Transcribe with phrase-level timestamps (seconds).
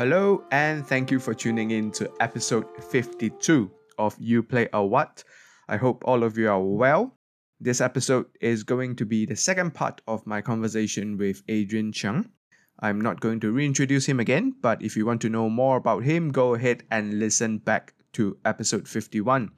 [0.00, 5.22] Hello, and thank you for tuning in to episode 52 of You Play a What.
[5.68, 7.18] I hope all of you are well.
[7.60, 12.30] This episode is going to be the second part of my conversation with Adrian Chung.
[12.78, 16.02] I'm not going to reintroduce him again, but if you want to know more about
[16.02, 19.50] him, go ahead and listen back to episode 51.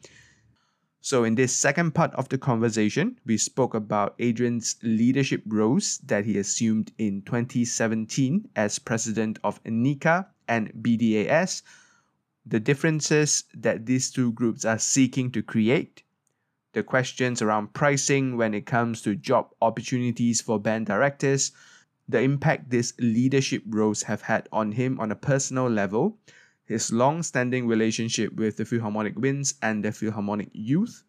[1.04, 6.24] So, in this second part of the conversation, we spoke about Adrian's leadership roles that
[6.24, 11.62] he assumed in 2017 as president of NICA and BDAS,
[12.46, 16.04] the differences that these two groups are seeking to create,
[16.72, 21.50] the questions around pricing when it comes to job opportunities for band directors,
[22.08, 26.16] the impact these leadership roles have had on him on a personal level,
[26.72, 31.04] his long standing relationship with the Philharmonic Winds and the Philharmonic Youth,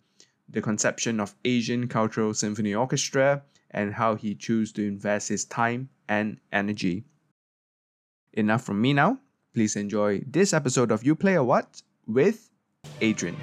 [0.50, 5.90] the conception of Asian Cultural Symphony Orchestra, and how he chose to invest his time
[6.10, 7.06] and energy.
[8.34, 9.20] Enough from me now.
[9.54, 12.50] Please enjoy this episode of You Play a What with
[13.00, 13.38] Adrian.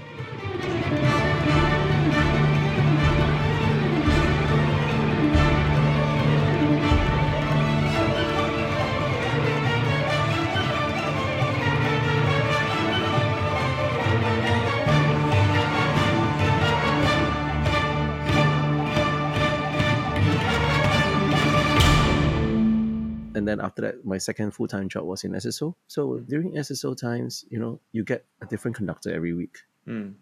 [23.50, 25.74] Then after that, my second full time job was in SSO.
[25.88, 30.14] So during SSO times, you know, you get a different conductor every week, Mm.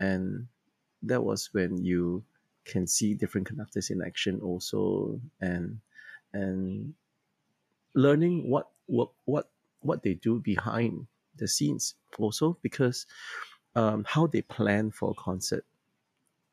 [0.00, 0.46] and
[1.02, 2.24] that was when you
[2.64, 5.80] can see different conductors in action also, and
[6.32, 6.94] and
[7.94, 13.06] learning what what what what they do behind the scenes also because
[13.74, 15.64] um, how they plan for a concert,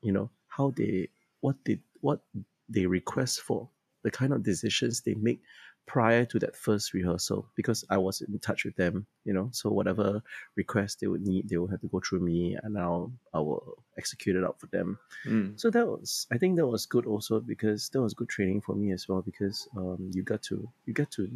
[0.01, 1.09] you know, how they
[1.41, 2.21] what they what
[2.67, 3.69] they request for,
[4.03, 5.41] the kind of decisions they make
[5.89, 9.49] prior to that first rehearsal because I was in touch with them, you know.
[9.51, 10.21] So whatever
[10.55, 13.83] request they would need, they will have to go through me, and I'll I will
[13.97, 14.99] execute it out for them.
[15.25, 15.59] Mm.
[15.59, 18.75] So that was I think that was good also because that was good training for
[18.75, 21.27] me as well because um, you got to you get to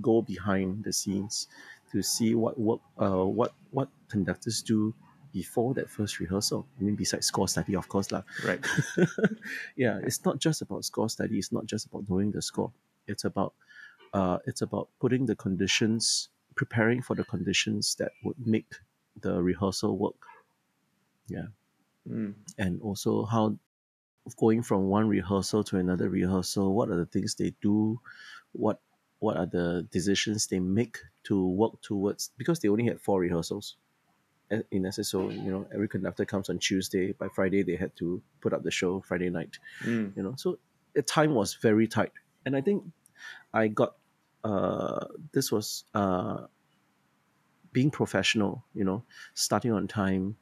[0.00, 1.46] go behind the scenes
[1.92, 4.92] to see what work uh what what conductors do
[5.32, 6.66] before that first rehearsal.
[6.80, 8.22] I mean besides score study of course lah.
[8.44, 8.58] Right.
[9.76, 11.38] yeah, it's not just about score study.
[11.38, 12.72] It's not just about knowing the score.
[13.06, 13.54] It's about
[14.12, 18.74] uh, it's about putting the conditions, preparing for the conditions that would make
[19.20, 20.20] the rehearsal work.
[21.28, 21.46] Yeah,
[22.08, 22.34] Mm.
[22.58, 23.56] and also how
[24.36, 26.74] going from one rehearsal to another rehearsal.
[26.74, 28.00] What are the things they do?
[28.52, 28.80] What
[29.20, 32.30] what are the decisions they make to work towards?
[32.36, 33.76] Because they only had four rehearsals
[34.50, 35.30] in SSO.
[35.30, 37.12] You know, every conductor comes on Tuesday.
[37.12, 40.16] By Friday, they had to put up the show Friday night Mm.
[40.16, 40.58] you know so
[40.94, 42.12] the time was very tight
[42.44, 42.84] and i think
[43.54, 43.94] i got
[44.44, 46.46] uh this was uh
[47.72, 49.04] being professional you know
[49.34, 50.36] starting on time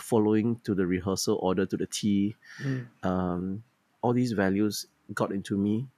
[0.00, 2.86] following to the rehearsal order to the t Mm.
[3.04, 3.64] um
[4.02, 5.88] all these values got into me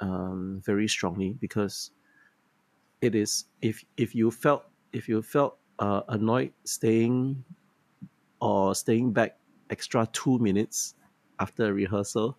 [0.00, 1.92] um very strongly because
[3.00, 7.44] it is if if you felt if you felt uh, annoyed staying
[8.40, 9.38] or staying back
[9.70, 10.94] extra two minutes
[11.40, 12.38] after a rehearsal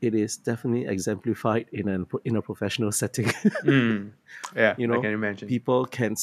[0.00, 3.26] it is definitely exemplified in an in a professional setting.
[3.64, 4.12] Mm.
[4.56, 5.48] Yeah, You know, I can imagine.
[5.48, 6.16] people can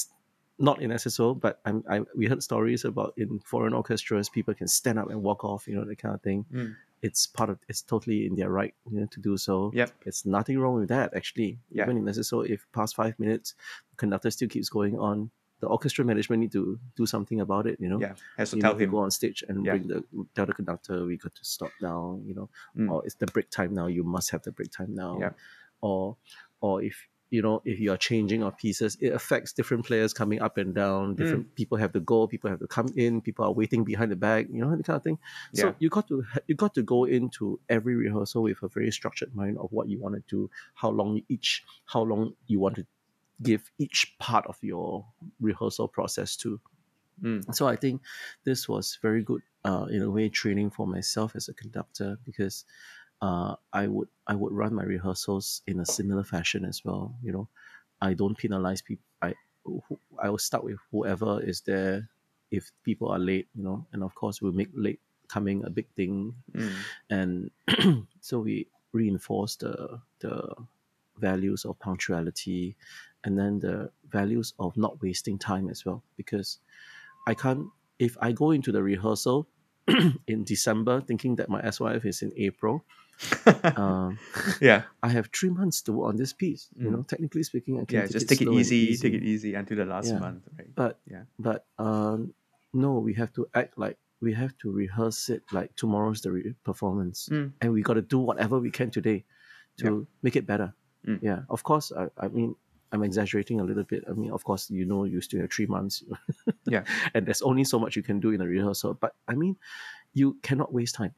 [0.60, 4.68] not in SSO, but I'm, I we heard stories about in foreign orchestras, people can
[4.68, 6.46] stand up and walk off, you know, that kind of thing.
[6.52, 6.76] Mm.
[7.04, 9.72] It's part of it's totally in their right, you know, to do so.
[9.76, 9.92] Yep.
[10.08, 11.60] It's nothing wrong with that actually.
[11.72, 11.84] Yeah.
[11.84, 13.54] Even in SSO, if past five minutes,
[13.92, 17.80] the conductor still keeps going on, the orchestra management need to do something about it,
[17.80, 18.00] you know.
[18.00, 18.92] Yeah, has to you tell to him.
[18.92, 19.72] go on stage and Yeah.
[19.74, 20.04] bring the
[20.36, 22.92] tell the conductor we got to stop now, you know, Mm.
[22.92, 23.88] or it's the break time now.
[23.88, 25.32] You must have the break time now, Yeah.
[25.82, 26.18] or
[26.62, 30.40] or if you know if you are changing of pieces, it affects different players coming
[30.42, 31.14] up and down.
[31.14, 31.18] Mm.
[31.18, 34.16] Different people have to go, people have to come in, people are waiting behind the
[34.16, 35.20] back, you know, that kind of thing.
[35.54, 35.74] So Yeah.
[35.80, 39.58] you got to you got to go into every rehearsal with a very structured mind
[39.58, 42.86] of what you want to do, how long each, how long you want to
[43.42, 45.06] give each part of your
[45.40, 46.60] rehearsal process to.
[47.22, 47.54] Mm.
[47.56, 48.02] So I think
[48.44, 52.66] this was very good, uh, in a way, training for myself as a conductor because
[53.22, 57.16] uh, I would I would run my rehearsals in a similar fashion as well.
[57.24, 57.48] You know,
[58.02, 59.04] I don't penalize people.
[59.22, 59.34] I
[60.22, 62.10] I will start with whoever is there.
[62.52, 65.88] If people are late, you know, and of course we'll make late coming a big
[65.96, 66.74] thing, Mm.
[67.10, 70.56] and so we reinforce the the
[71.18, 72.78] values of punctuality,
[73.28, 76.02] and then the values of not wasting time as well.
[76.16, 76.60] Because
[77.28, 77.68] I can't
[78.00, 79.48] if I go into the rehearsal
[80.34, 82.86] in December thinking that my SYF is in April.
[83.76, 84.18] um,
[84.62, 84.84] yeah.
[85.04, 86.70] I have three months to work on this piece.
[86.78, 86.92] You Mm.
[86.94, 88.06] know, technically speaking, I can Yeah.
[88.08, 90.20] take Just it take it and easy, Take it easy until the last Yeah.
[90.20, 90.70] month, right?
[90.82, 91.24] But Yeah.
[91.40, 92.34] but um,
[92.74, 96.56] no, we have to act like we have to rehearse it like tomorrow's the re-
[96.64, 97.54] performance, Mm.
[97.62, 99.26] and we got to do whatever we can today
[99.82, 100.74] to make it better.
[101.06, 101.20] Mm.
[101.22, 101.92] Yeah, of course.
[102.02, 102.56] I, I mean,
[102.92, 104.04] I'm exaggerating a little bit.
[104.10, 106.04] I mean, of course, you know, you still have three months.
[106.66, 106.84] Yeah.
[107.14, 108.94] and there's only so much you can do in a rehearsal.
[108.94, 109.56] But I mean,
[110.14, 111.14] you cannot waste time.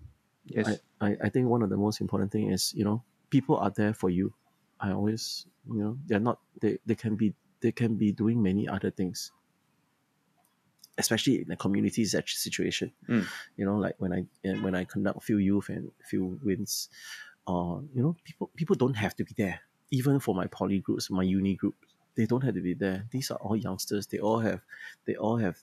[0.45, 0.79] Yes.
[1.01, 3.69] I, I, I think one of the most important thing is you know people are
[3.69, 4.33] there for you.
[4.79, 8.67] I always you know they're not they, they can be they can be doing many
[8.67, 9.31] other things,
[10.97, 12.91] especially in a community such situation.
[13.07, 13.25] Mm.
[13.57, 14.25] You know, like when I
[14.61, 16.89] when I conduct Phil Youth and Phil Winds,
[17.47, 19.59] uh, you know people people don't have to be there.
[19.91, 21.75] Even for my poly groups, my uni group,
[22.15, 23.05] they don't have to be there.
[23.11, 24.07] These are all youngsters.
[24.07, 24.61] They all have
[25.05, 25.57] they all have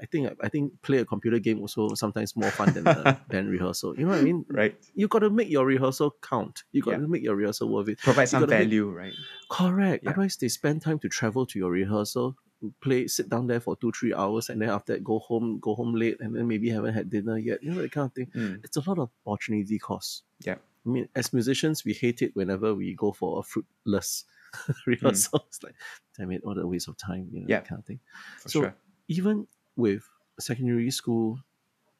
[0.00, 3.48] I think I think play a computer game also sometimes more fun than uh, than
[3.48, 3.96] rehearsal.
[3.96, 4.44] You know what I mean?
[4.48, 4.74] right.
[4.94, 6.64] You got to make your rehearsal count.
[6.72, 6.98] You got Yeah.
[6.98, 7.98] to make your rehearsal worth it.
[7.98, 9.14] Provide some gotta make- value, right?
[9.48, 10.04] Correct.
[10.04, 10.10] Yeah.
[10.10, 12.36] Otherwise, they spend time to travel to your rehearsal,
[12.82, 15.74] play, sit down there for two three hours, and then after that go home, go
[15.76, 17.62] home late, and then maybe haven't had dinner yet.
[17.62, 18.30] You know that kind of thing.
[18.34, 18.64] Mm.
[18.64, 20.24] It's a lot of opportunity cost.
[20.40, 20.56] Yeah.
[20.86, 24.24] I mean, as musicians, we hate it whenever we go for a fruitless
[24.86, 25.44] rehearsal.
[25.48, 25.74] It's like,
[26.16, 27.28] damn it, what a waste of time.
[27.32, 27.50] You know, Hmm.
[27.50, 27.60] Yeah.
[27.60, 28.00] that kind of thing.
[28.42, 28.74] For So- sure.
[29.08, 29.46] even
[29.76, 30.02] with
[30.40, 31.38] secondary school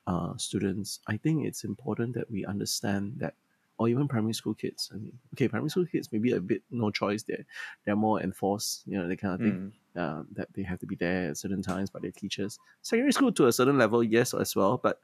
[0.07, 3.35] uh, students, I think it's important that we understand that,
[3.79, 4.91] or even primary school kids.
[4.93, 7.23] I mean, okay, primary school kids maybe a bit no choice.
[7.25, 7.47] They're
[7.85, 9.73] they're more enforced, you know, that kind of thing.
[9.73, 9.73] Mm.
[9.97, 12.59] Uh, that they have to be there at certain times by their teachers.
[12.83, 15.01] Secondary school to a certain level, yes, as well, but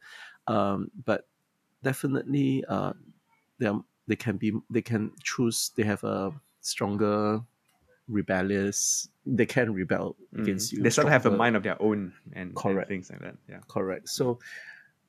[0.49, 1.27] um, but
[1.83, 2.93] definitely uh,
[3.61, 5.71] they are, they can be they can choose.
[5.77, 7.41] They have a stronger
[8.09, 9.07] rebellious.
[9.25, 10.43] They can rebel Mm.
[10.43, 10.83] against you.
[10.83, 12.89] They sort of have a mind of their own and, and Correct.
[12.89, 13.37] things like that.
[13.49, 13.61] Yeah.
[13.69, 14.39] correct so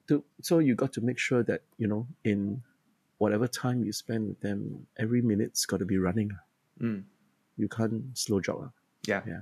[0.07, 2.61] to so you got to make sure that you know in
[3.17, 6.31] whatever time you spend with them every minute's got to be running
[6.81, 7.03] Mm.
[7.57, 8.71] you can't slow jog ah.
[9.07, 9.21] Yeah.
[9.27, 9.41] Yeah.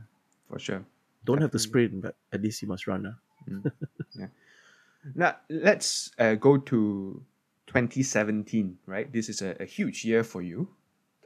[0.50, 0.84] For sure.
[1.26, 3.18] don't have to sprint but at least you must run ah.
[5.16, 7.24] Now let's uh, go to
[7.70, 9.12] 2017, right?
[9.14, 10.68] This is a, a huge year for you.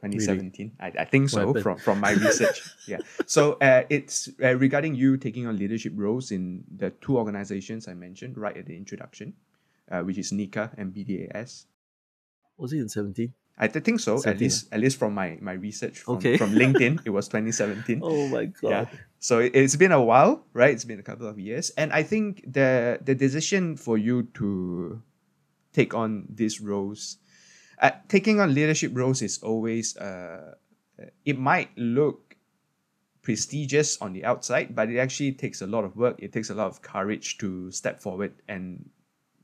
[0.04, 2.60] 2017, I, I think so from, from my research.
[2.86, 2.98] yeah.
[3.24, 7.94] So uh, it's uh, regarding you taking on leadership roles in the two organizations I
[7.94, 9.32] mentioned right at the introduction,
[9.90, 11.64] uh, which is NICA and BDAS.
[12.58, 15.38] was it in 17 I th- think so, at 17, least at least from my,
[15.40, 16.36] my research from, Okay.
[16.36, 18.00] from LinkedIn, it was 2017.
[18.04, 18.84] oh my god Yeah.
[19.20, 20.74] So it, it's been a while, right?
[20.74, 25.00] It's been a couple of years, and I think the the decision for you to
[25.74, 27.18] take on these roles,
[27.82, 30.54] uh, taking on leadership roles is always uh,
[31.24, 32.36] it might look
[33.22, 36.16] prestigious on the outside, but it actually takes a lot of work.
[36.18, 38.88] It takes a lot of courage to step forward and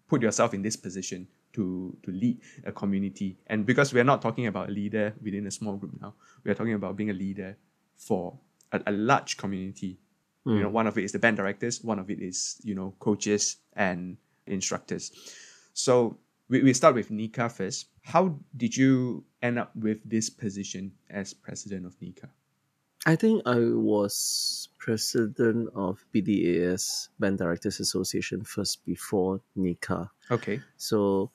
[0.09, 3.37] put yourself in this position to to lead a community.
[3.49, 6.55] And because we're not talking about a leader within a small group now, we are
[6.55, 7.57] talking about being a leader
[7.97, 8.39] for
[8.73, 9.99] a, a large community.
[10.47, 10.63] You Mm.
[10.63, 13.59] know, one of it is the band directors, one of it is, you know, coaches
[13.75, 14.17] and
[14.47, 15.13] instructors.
[15.75, 16.17] So
[16.51, 17.87] we, we start with NICA first.
[18.03, 22.29] How did you end up with this position as president of NICA?
[23.07, 30.61] i think i was president of bdas band directors association first before NICA Okay.
[30.77, 31.31] So,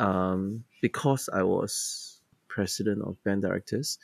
[0.00, 3.98] um, because I was president of band directors,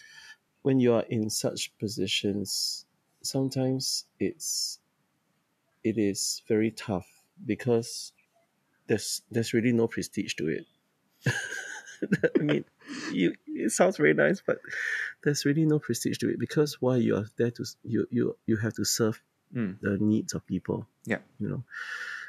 [0.62, 2.86] when you are in such positions,
[3.22, 4.78] sometimes it's
[5.82, 7.08] it is very tough
[7.46, 8.12] because
[8.88, 10.66] there's there's really no prestige to it.
[12.36, 12.64] I mean,
[13.12, 14.58] you it sounds very nice, but
[15.22, 18.56] there's really no prestige to it because why you are there to you you you
[18.56, 19.20] have to serve
[19.54, 19.80] Mm.
[19.80, 20.86] the needs of people.
[21.06, 21.20] Yeah.
[21.40, 21.64] You know,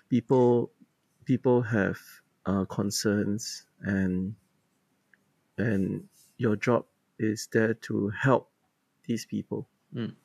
[0.10, 0.72] people
[1.26, 2.00] people have
[2.46, 4.36] uh, concerns and
[5.58, 6.86] and your job
[7.20, 8.50] is there to help
[9.06, 9.68] these people.
[9.94, 10.16] Mm.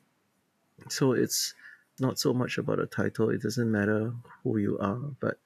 [0.87, 1.53] So it's
[1.99, 3.29] not so much about a title.
[3.29, 4.13] It doesn't matter
[4.43, 5.37] who you are, but but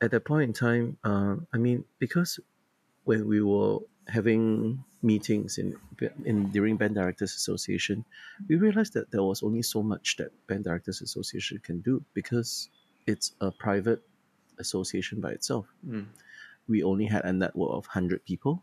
[0.00, 2.38] at that point in time, uh, I mean, because
[3.04, 5.76] when we were having meetings in
[6.24, 8.04] in during band directors association
[8.48, 12.68] we realized that there was only so much that band directors association can do because
[13.06, 14.02] it's a private
[14.58, 16.06] association by itself Mm.
[16.68, 18.62] we only had a network of 100 people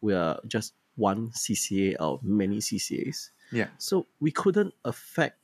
[0.00, 3.68] we are just one cca out of many ccas Yeah.
[3.78, 5.38] so we couldn't affect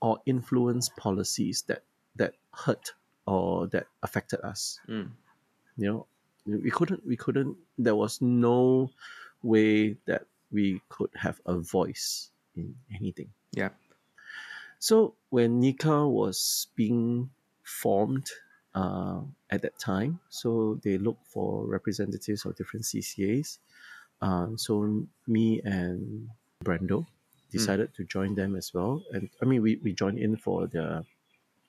[0.00, 1.82] or influence policies that
[2.16, 2.94] that hurt
[3.30, 5.08] or that affected us Mm.
[5.78, 6.00] you know
[6.46, 8.90] we couldn't we couldn't there was no
[9.42, 13.70] way that we could have a voice in anything Yeah.
[14.78, 17.30] so when NICA was being
[17.62, 18.28] formed
[18.74, 19.20] uh,
[19.54, 23.58] at that time so they looked for representatives of different ccas
[24.22, 24.72] um, so
[25.26, 26.28] me and
[26.64, 27.06] brando
[27.50, 31.04] decided to join them as well and i mean we, we joined in for the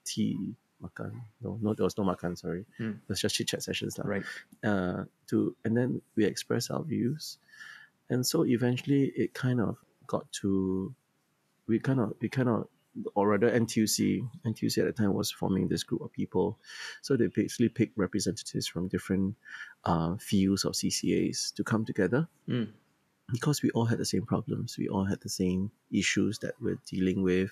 [0.06, 0.38] tea
[0.82, 2.98] makan no no there was no makan sorry Mm.
[2.98, 4.26] it was just chit chat sessions lah Right.
[4.64, 7.38] uh, to and then we express our views
[8.10, 10.94] and so eventually it kind of got to
[11.68, 12.68] we kind of we kind of
[13.16, 16.60] or rather NTUC NTUC at the time was forming this group of people
[17.02, 19.36] so they basically picked representatives from different
[19.86, 22.68] uh, fields of CCAs to come together Mm.
[23.32, 26.80] Because we all had the same problems we all had the same issues that we're
[26.86, 27.52] dealing with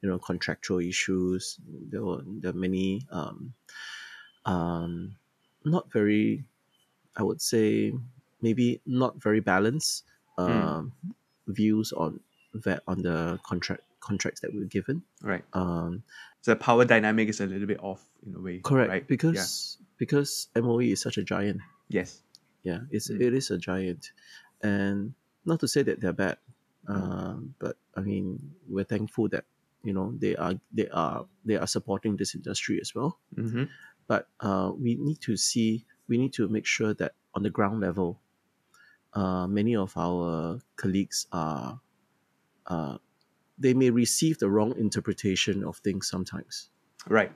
[0.00, 1.58] you know contractual issues
[1.90, 3.52] there were there many um,
[4.46, 5.16] um,
[5.64, 6.44] not very
[7.16, 7.92] i would say
[8.42, 10.04] maybe not very balanced
[10.38, 10.92] um,
[11.48, 12.20] views on
[12.54, 15.44] that on the contract contracts that we're given Right.
[15.52, 16.02] um,
[16.42, 18.60] So the power dynamic is a little bit off in a way.
[18.62, 19.06] correct Right.
[19.08, 22.22] because because moe is such a giant Yes.
[22.62, 23.20] yeah it's Mm.
[23.20, 24.12] it is a giant
[24.62, 26.38] and not to say that they're bad
[26.88, 26.94] Mm.
[26.94, 28.38] um, but i mean
[28.68, 29.44] we're thankful that
[29.82, 33.64] you know they are they are they are supporting this industry as well Mm-hmm.
[34.06, 37.80] but uh, we need to see we need to make sure that on the ground
[37.80, 38.20] level
[39.12, 41.80] uh, many of our colleagues are
[42.68, 42.96] uh,
[43.58, 46.70] they may receive the wrong interpretation of things sometimes
[47.08, 47.34] Right.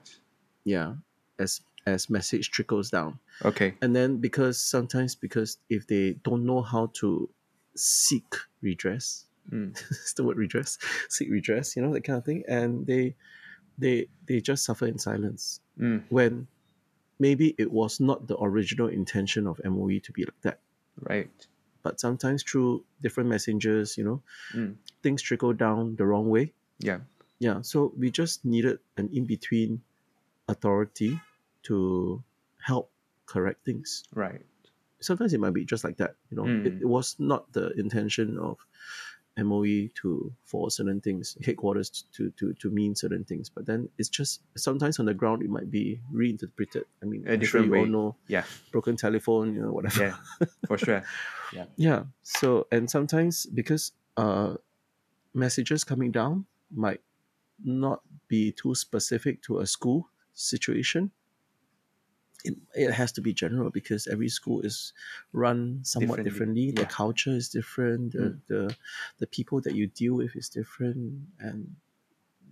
[0.64, 0.94] yeah
[1.38, 3.74] as as message trickles down Okay.
[3.82, 7.28] and then because sometimes because if they don't know how to
[7.76, 9.74] seek redress Mm.
[10.14, 13.16] the word redress seek redress you know that kind of thing and they
[13.76, 16.02] they they just suffer in silence Mm.
[16.10, 16.46] when
[17.18, 20.60] maybe it was not the original intention of MOE to be like that
[21.00, 21.30] Right.
[21.82, 24.22] but sometimes through different messengers you know
[24.54, 24.76] Mm.
[25.02, 27.00] things trickle down the wrong way Yeah.
[27.40, 29.82] yeah so we just needed an in-between
[30.48, 31.18] authority
[31.64, 32.23] to
[32.59, 32.90] help
[33.26, 34.42] correct things Right.
[35.00, 36.81] sometimes it might be just like that you know it, Mm.
[36.83, 38.59] it was not the intention of
[39.37, 44.11] MOE to for certain things headquarters to to to mean certain things but then it's
[44.11, 47.76] just sometimes on the ground it might be reinterpreted I mean A I'm different sure
[47.76, 48.45] you all know Yeah.
[48.71, 50.16] broken telephone you know whatever Yeah.
[50.69, 51.02] For sure.
[51.52, 51.66] Yeah.
[51.76, 54.57] Yeah so and sometimes because uh
[55.35, 57.00] messages coming down might
[57.64, 61.11] not be too specific to a school situation
[62.44, 64.92] it, it has to be general because every school is
[65.32, 66.84] run somewhat Differently, differently.
[66.84, 68.12] The culture is different.
[68.12, 68.40] The, Mm.
[68.49, 68.76] the
[69.18, 71.22] the people that you deal with is different.
[71.38, 71.76] And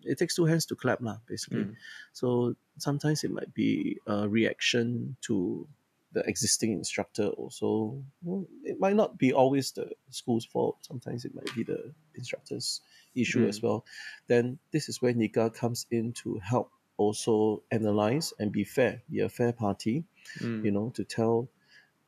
[0.02, 1.64] it takes two hands to clap lah basically.
[1.64, 1.74] Mm.
[2.12, 5.66] so sometimes it might be a reaction to
[6.12, 8.02] the existing instructor also.
[8.24, 10.78] Well, it might not be always the school's fault.
[10.82, 12.80] Sometimes it might be the instructor's
[13.14, 13.48] issue Mm.
[13.48, 13.84] as well.
[14.26, 19.20] Then this is where NICA comes in to help also analyze and be fair be
[19.20, 19.96] a fair party
[20.44, 20.62] Mm.
[20.64, 21.48] you know to tell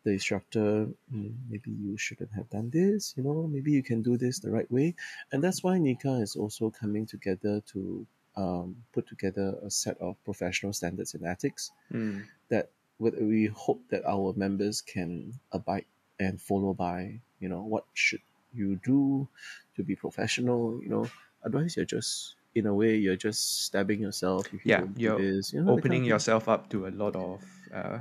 [0.05, 0.69] the instructor
[1.15, 4.51] "Mm, maybe you shouldn't have done this you know maybe you can do this the
[4.57, 4.89] right way
[5.31, 7.81] and that's why NICA is also coming together to
[8.43, 12.17] um, put together a set of professional standards and ethics Mm.
[12.53, 12.67] that
[13.01, 15.11] we hope that our members can
[15.59, 15.87] abide
[16.21, 16.99] and follow by
[17.43, 18.23] you know what should
[18.61, 19.27] you do
[19.77, 21.05] to be professional you know
[21.45, 25.53] otherwise you're just in a way you're just stabbing yourself if you Yeah, you're this
[25.53, 27.43] you know that kind of Opening yourself up to a lot of
[27.75, 27.99] uh,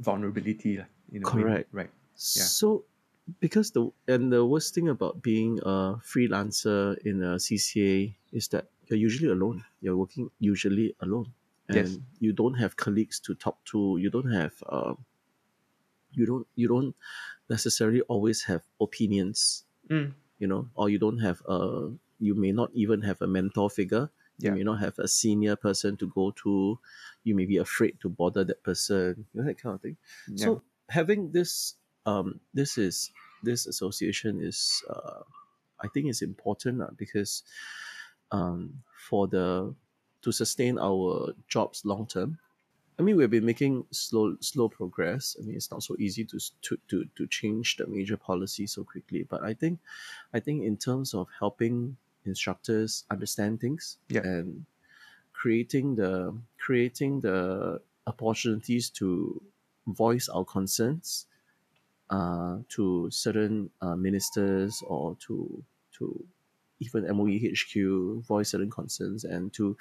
[0.00, 0.80] vulnerability.
[1.12, 1.42] In a way.
[1.42, 1.68] Correct.
[1.72, 1.90] Right.
[2.34, 2.42] Yeah.
[2.44, 2.84] So,
[3.40, 8.66] because the and the worst thing about being a freelancer in a CCA is that
[8.88, 9.64] you're usually alone.
[9.80, 11.32] You're working usually alone,
[11.68, 11.98] and Yes.
[12.18, 13.96] you don't have colleagues to talk to.
[14.00, 14.94] You don't have uh,
[16.12, 16.94] you don't you don't
[17.48, 19.64] necessarily always have opinions.
[19.88, 20.14] Mm.
[20.38, 21.92] You know, or you don't have a.
[22.18, 24.10] You may not even have a mentor figure.
[24.38, 26.78] You may not have a senior person to go to.
[27.22, 29.26] You may be afraid to bother that person.
[29.32, 29.96] You know that kind of thing.
[30.28, 30.44] Yeah.
[30.44, 35.22] So having this, um, this is this association is, uh,
[35.80, 37.44] I think, is important uh, because,
[38.32, 39.74] um, for the
[40.22, 42.38] to sustain our jobs long term.
[42.98, 45.36] I mean, we've been making slow slow progress.
[45.38, 48.84] I mean, it's not so easy to to to to change the major policy so
[48.84, 49.22] quickly.
[49.22, 49.78] But I think,
[50.32, 54.22] I think in terms of helping instructors understand things Yeah.
[54.22, 54.66] and
[55.32, 59.42] creating the creating the opportunities to
[59.86, 61.26] voice our concerns
[62.10, 65.64] uh, to certain uh, ministers or to
[65.98, 66.24] to
[66.80, 69.76] even MOE HQ voice certain concerns and to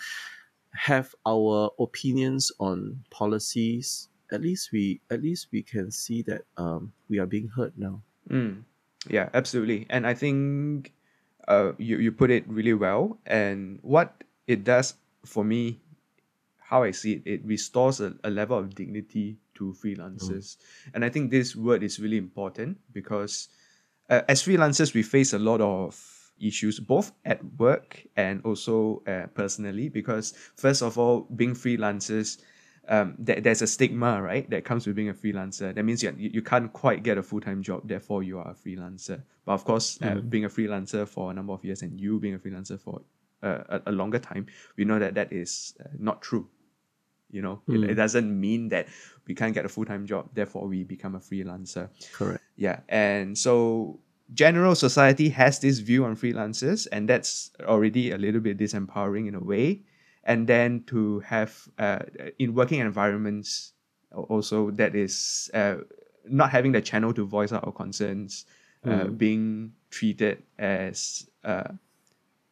[0.72, 4.10] have our opinions on policies.
[4.32, 8.02] At least we at least we can see that um, we are being heard now.
[8.30, 8.64] Mm.
[9.10, 9.86] Yeah, absolutely.
[9.90, 10.94] And I think
[11.48, 13.20] uh, you, you put it really well.
[13.26, 14.96] And what it does
[15.26, 15.82] for me,
[16.60, 20.58] how I see it, it restores a, a level of dignity to freelancers.
[20.94, 23.50] And I think this word is really important because
[24.10, 29.28] uh, as freelancers, we face a lot of issues both at work and also uh,
[29.34, 32.40] personally because first of all being freelancers
[32.90, 35.74] um, that there's a stigma, right, that comes with being a freelancer.
[35.74, 38.54] That means you, you can't quite get a full time job, therefore you are a
[38.54, 39.22] freelancer.
[39.46, 40.30] But of course, uh, Mhm.
[40.30, 43.02] being a freelancer for a number of years and you being a freelancer for
[43.42, 44.46] uh, a, a longer time,
[44.78, 46.48] we know that that is uh, not true.
[47.32, 47.90] You know, it, Mm.
[47.90, 48.88] it doesn't mean that
[49.28, 51.90] we can't get a full time job, therefore we become a freelancer.
[52.14, 52.44] Correct.
[52.56, 54.00] Yeah, and so
[54.34, 59.36] general society has this view on freelancers, and that's already a little bit disempowering in
[59.36, 59.82] a way.
[60.24, 62.00] And then to have uh,
[62.40, 63.74] in working environments
[64.12, 65.78] also that is uh,
[66.26, 68.46] not having the channel to voice out our concerns,
[68.86, 69.18] uh, Mm.
[69.18, 71.72] being treated as uh,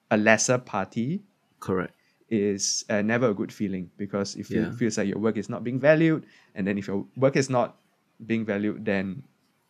[0.09, 1.21] a lesser party
[1.59, 1.93] Correct.
[2.29, 4.71] is uh, never a good feeling because it feel, Yeah.
[4.71, 6.25] feels like your work is not being valued
[6.55, 7.77] and then if your work is not
[8.25, 9.23] being valued then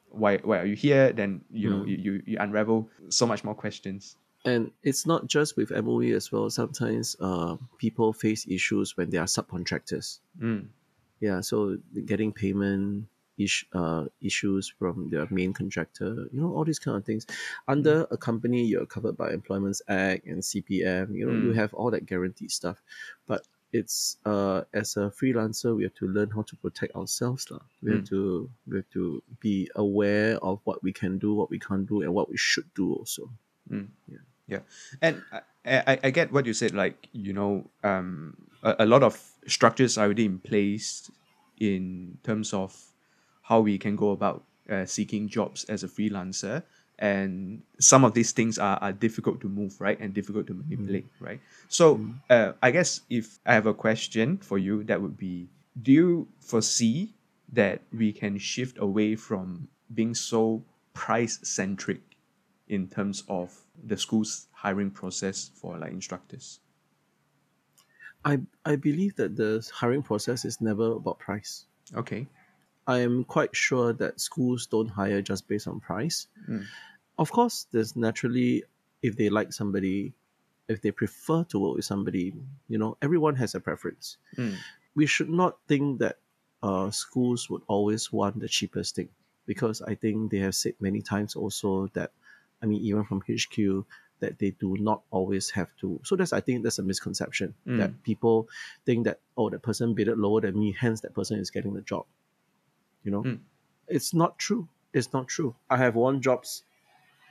[0.09, 1.87] why why are you here then you know Mm.
[1.87, 6.31] you, you you unravel so much more questions And it's not just with MOE as
[6.31, 6.49] well.
[6.49, 10.19] Sometimes uh, people face issues when they are subcontractors.
[10.39, 10.67] mm.
[11.21, 13.05] Yeah, so getting payment
[13.37, 17.27] ish, uh, issues from their main contractor, you know, all these kind of things.
[17.67, 21.13] Under a company, you're covered by Employment Act and CPF.
[21.13, 21.55] You know, you Mm.
[21.61, 22.81] have all that guaranteed stuff.
[23.29, 27.45] But it's uh, as a freelancer, we have to learn how to protect ourselves.
[27.53, 27.61] lah.
[27.85, 31.59] We have to we have to be aware of what we can do, what we
[31.61, 33.29] can't do, and what we should do also.
[35.01, 35.41] And I,
[35.87, 39.97] I I get what you said like you know um a, a lot of structures
[39.97, 41.09] are already in place
[41.59, 42.75] in terms of
[43.43, 46.63] how we can go about uh, seeking jobs as a freelancer.
[46.99, 51.07] And some of these things are, are difficult to move right and difficult to manipulate
[51.19, 51.39] right?
[51.67, 55.49] So uh, i guess if i have a question for you that would be
[55.81, 57.13] do you foresee
[57.51, 62.01] that we can shift away from being so price centric
[62.71, 63.53] in terms of
[63.83, 66.59] the school's hiring process for like instructors
[68.23, 71.65] I I believe that the hiring process is never about price.
[71.93, 72.27] okay
[72.87, 76.27] I am quite sure that schools don't hire just based on price.
[76.49, 76.65] Mm.
[77.17, 78.63] Of course, there's naturally
[79.01, 80.13] if they like somebody,
[80.67, 82.33] if they prefer to work with somebody,
[82.67, 84.17] you know, everyone has a preference.
[84.37, 84.55] Mm.
[84.95, 86.17] We should not think that
[86.63, 89.09] uh, schools would always want the cheapest thing
[89.45, 92.11] because I think they have said many times also that,
[92.61, 93.85] I mean, even from HQ,
[94.19, 95.99] that they do not always have to.
[96.03, 97.77] So that's I think that's a misconception Mm.
[97.77, 98.47] that people
[98.85, 101.81] think that oh that person bidded lower than me, hence that person is getting the
[101.81, 102.05] job.
[103.03, 103.39] You know, Mm.
[103.87, 104.67] it's not true.
[104.93, 105.55] It's not true.
[105.69, 106.63] I have won jobs,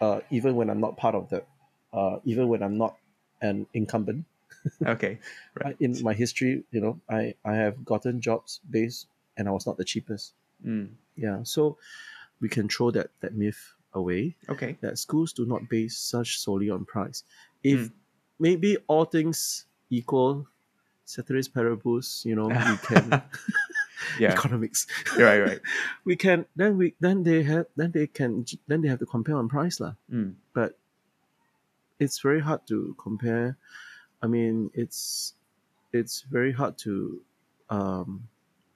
[0.00, 1.44] uh, even when I'm not part of the,
[1.92, 2.96] uh, even when I'm not
[3.40, 4.24] an incumbent.
[4.84, 5.18] okay
[5.54, 9.64] right In my history, you know, I I have gotten jobs based, and I was
[9.66, 10.34] not the cheapest.
[10.64, 10.90] Mm.
[11.16, 11.78] Yeah, so
[12.40, 16.70] we can throw that that myth away okay that schools do not base such solely
[16.70, 17.24] on price.
[17.62, 17.92] If Mm.
[18.38, 20.46] maybe all things equal,
[21.04, 23.22] ceteris paribus, you know, we can
[24.18, 24.86] yeah economics.
[25.18, 25.60] right right
[26.08, 29.36] we can then we then they have then they can then they have to compare
[29.36, 29.94] on price lah.
[30.10, 30.34] mm.
[30.54, 30.78] But
[31.98, 33.56] it's very hard to compare.
[34.22, 35.34] I mean, it's
[35.92, 37.20] it's very hard to
[37.68, 38.28] um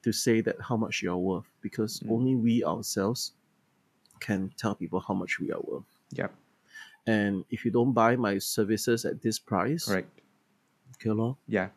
[0.02, 2.10] to say that how much you're worth because Mm.
[2.12, 3.32] only we ourselves
[4.20, 5.84] can tell people how much we are worth.
[6.12, 6.32] yep
[7.06, 10.20] And if you don't buy my services at this price, correct
[10.96, 11.36] okay, lor.
[11.46, 11.68] yeah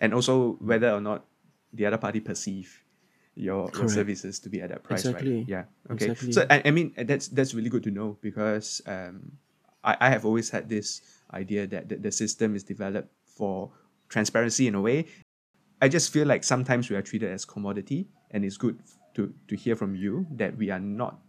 [0.00, 1.24] and also whether or not
[1.72, 2.82] the other party perceive
[3.34, 5.38] your, your services to be at that price Exactly.
[5.38, 6.32] right yeah okay Exactly.
[6.32, 9.32] so I, I mean that's that's really good to know because um
[9.84, 11.00] I, I have always had this
[11.32, 13.70] idea that the, the system is developed for
[14.08, 15.06] transparency in a way
[15.80, 18.80] I just feel like sometimes we are treated as commodity and it's good
[19.14, 21.20] to to hear from you that we are not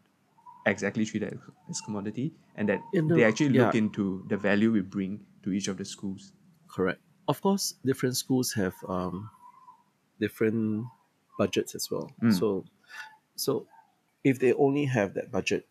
[0.67, 3.77] exactly treated as commodity and that the- they actually look yeah.
[3.83, 6.33] into the value we bring to each of the schools
[6.67, 6.99] Correct.
[7.27, 9.29] Of course, different schools have um,
[10.19, 10.85] different
[11.37, 12.11] budgets as well.
[12.21, 12.33] Mm.
[12.33, 12.65] So,
[13.35, 13.67] so
[14.23, 15.67] if they only have that budget,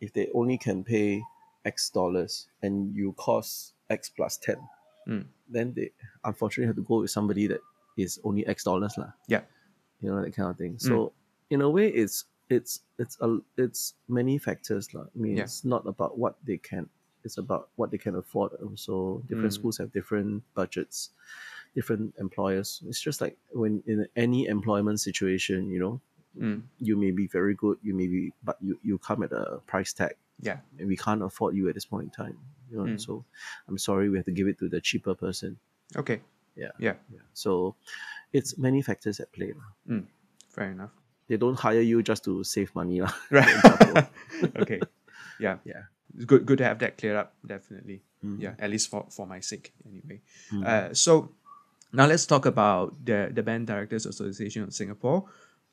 [0.00, 1.22] if they only can pay
[1.64, 4.56] X dollars and you cost X plus ten,
[5.08, 5.26] Mm.
[5.48, 5.90] then they
[6.24, 7.60] unfortunately have to go with somebody that
[7.98, 9.12] is only X dollars lah.
[9.28, 9.42] Yeah.
[10.00, 10.78] You know that kind of thing.
[10.78, 11.12] So
[11.50, 12.24] in a way, it's
[12.56, 15.06] it's it's a it's many factors lah.
[15.14, 15.44] I mean, Yeah.
[15.44, 16.88] it's not about what they can
[17.24, 18.52] it's about what they can afford.
[18.60, 19.58] Also, different Mm.
[19.58, 21.10] schools have different budgets,
[21.74, 22.84] different employers.
[22.88, 25.94] It's just like when in any employment situation, you know,
[26.36, 26.62] Mm.
[26.82, 29.92] you may be very good, you may be, but you you come at a price
[29.94, 30.58] tag, Yeah.
[30.78, 32.36] and we can't afford you at this point in time.
[32.70, 32.98] You know, Mm.
[33.00, 33.24] so
[33.68, 35.56] I'm sorry, we have to give it to the cheaper person.
[35.96, 36.20] Okay.
[36.58, 36.72] Yeah.
[36.78, 36.96] Yeah.
[37.10, 37.22] Yeah.
[37.32, 37.74] So
[38.36, 39.54] it's many factors at play.
[39.54, 40.02] lah.
[40.50, 40.92] Fair enough.
[41.28, 43.00] They don't hire you just to save money.
[43.00, 43.12] lah.
[43.30, 43.48] Right.
[44.62, 44.80] okay.
[45.40, 45.58] Yeah.
[45.64, 45.88] Yeah.
[46.14, 46.46] It's good.
[46.46, 47.34] Good to have that cleared up.
[47.46, 48.02] Definitely.
[48.24, 48.40] Mm.
[48.40, 48.54] Yeah.
[48.58, 50.20] At least for for my sake, anyway.
[50.52, 50.62] Mm.
[50.62, 51.32] Uh, so
[51.92, 55.24] now let's talk about the the Band Directors Association of Singapore.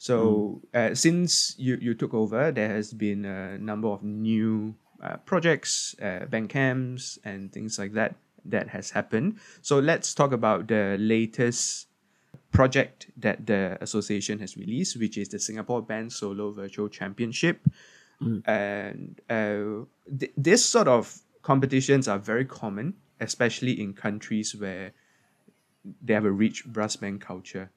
[0.01, 5.17] So uh, since you, you took over, there has been a number of new uh,
[5.29, 9.37] projects, uh, band camps, and things like that that has happened.
[9.61, 11.85] So let's talk about the latest
[12.51, 17.61] project that the association has released, which is the Singapore Band Solo Virtual Championship.
[18.21, 18.47] Mm.
[18.47, 19.85] And uh,
[20.19, 24.93] th- this sort of competitions are very common, especially in countries where
[26.03, 27.71] they have a rich brass band culture.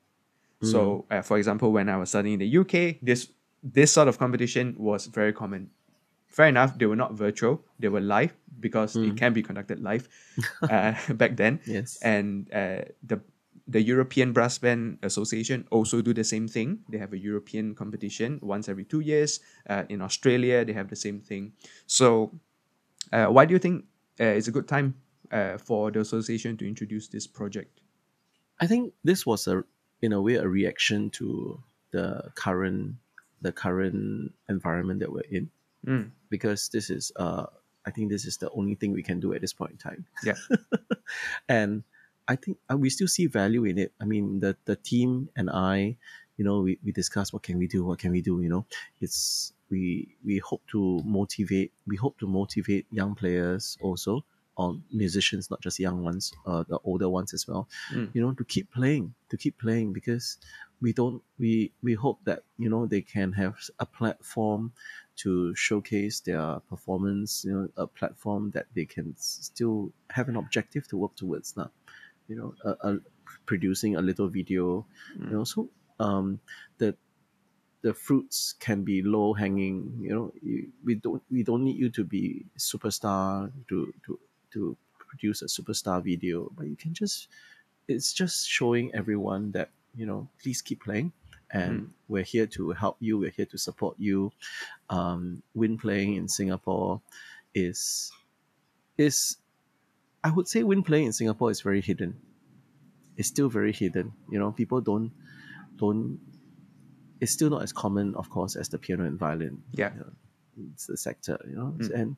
[0.62, 3.28] So, uh, for example, when I was studying in the UK, this
[3.62, 5.68] this sort of competition was very common.
[6.26, 10.08] Fair enough, they were not virtual; they were live because it can be conducted live
[10.62, 11.60] uh, back then.
[11.66, 11.98] Yes.
[12.00, 13.20] And uh, the
[13.66, 16.80] the European Brass Band Association also do the same thing.
[16.88, 19.40] They have a European competition once every two years.
[19.68, 21.52] Uh, in Australia, they have the same thing.
[21.86, 22.32] So,
[23.12, 23.84] uh, why do you think
[24.20, 24.94] uh, it's a good time
[25.32, 27.80] uh, for the association to introduce this project?
[28.60, 29.64] I think this was a
[30.02, 32.96] in a way a reaction to the current
[33.40, 35.50] the current environment that we're in
[35.86, 36.12] Mm.
[36.30, 37.44] because this is uh
[37.84, 40.06] I think this is the only thing we can do at this point in time.
[40.24, 40.40] Yeah.
[41.48, 41.84] and
[42.26, 43.92] I think uh, we still see value in it.
[44.00, 45.96] I mean, the the team and I,
[46.36, 48.40] you know, we, we discuss what can we do, what can we do.
[48.40, 48.66] You know,
[49.00, 51.72] it's we we hope to motivate.
[51.86, 54.24] We hope to motivate young players also,
[54.56, 57.68] or musicians, not just young ones, uh, the older ones as well.
[57.92, 58.10] Mm.
[58.14, 60.38] You know, to keep playing, to keep playing because
[60.80, 64.72] we don't we we hope that you know they can have a platform
[65.16, 70.86] to showcase their performance you know a platform that they can still have an objective
[70.88, 71.70] to work towards now
[72.28, 72.96] you know uh, uh,
[73.46, 74.86] producing a little video
[75.18, 75.68] you know so
[76.00, 76.40] um
[76.78, 76.94] the
[77.82, 81.90] the fruits can be low hanging you know you, we don't we don't need you
[81.90, 84.18] to be superstar to to
[84.50, 87.28] to produce a superstar video but you can just
[87.86, 91.12] it's just showing everyone that you know please keep playing
[91.50, 94.32] and we're here to help you we're here to support you.
[94.90, 97.00] Um, win playing in singapore
[97.54, 98.10] is
[98.98, 99.36] is
[100.24, 102.16] i would say wind playing in singapore is very hidden
[103.16, 105.12] it's still very hidden you know people don't
[105.76, 106.18] don't
[107.20, 109.92] it's still not as common of course as the piano and violin Yeah.
[109.94, 110.12] you know,
[110.72, 111.90] it's the sector you know Mm.
[112.00, 112.16] and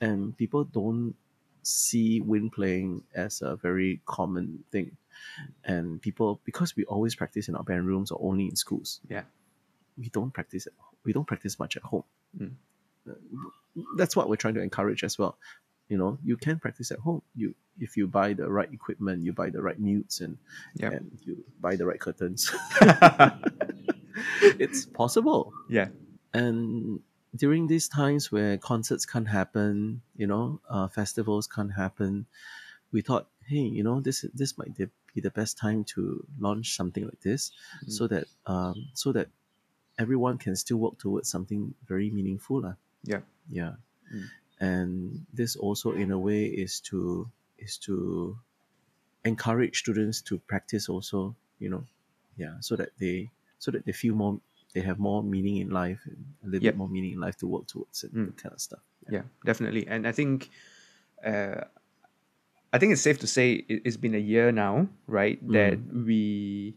[0.00, 1.14] and people don't
[1.62, 4.96] see wind playing as a very common thing
[5.64, 9.22] and people because we always practice in our band rooms or only in schools Yeah.
[9.98, 10.68] we don't practice
[11.04, 12.04] we don't practice much at home
[12.38, 12.52] Mm.
[13.96, 15.38] That's what we're trying to encourage as well
[15.88, 19.32] you know you can practice at home you if you buy the right equipment you
[19.32, 20.38] buy the right mutes and
[20.76, 20.92] Yep.
[20.92, 22.50] and you buy the right curtains
[24.58, 25.88] it's possible yeah.
[26.32, 27.00] and
[27.36, 32.26] during these times where concerts can't happen you know uh, festivals can't happen
[32.92, 34.88] we thought hey you know this this might be
[35.20, 37.52] the best time to launch something like this
[37.84, 37.92] Mm.
[37.92, 39.28] so that um, so that
[39.98, 42.74] everyone can still work towards something very meaningful lah.
[43.04, 43.20] Yeah.
[43.48, 43.74] yeah
[44.06, 44.28] Mm.
[44.60, 48.36] And this also in a way is to is to
[49.24, 51.84] encourage students to practice also you know
[52.36, 54.40] yeah so that they so that they feel more
[54.74, 56.74] they have more meaning in life and a little Yep.
[56.74, 58.26] bit more meaning in life to work towards and Mm.
[58.26, 60.50] that kind of stuff yeah definitely and i think
[61.24, 61.64] uh,
[62.72, 66.76] i think it's safe to say it, it's been a year now right that we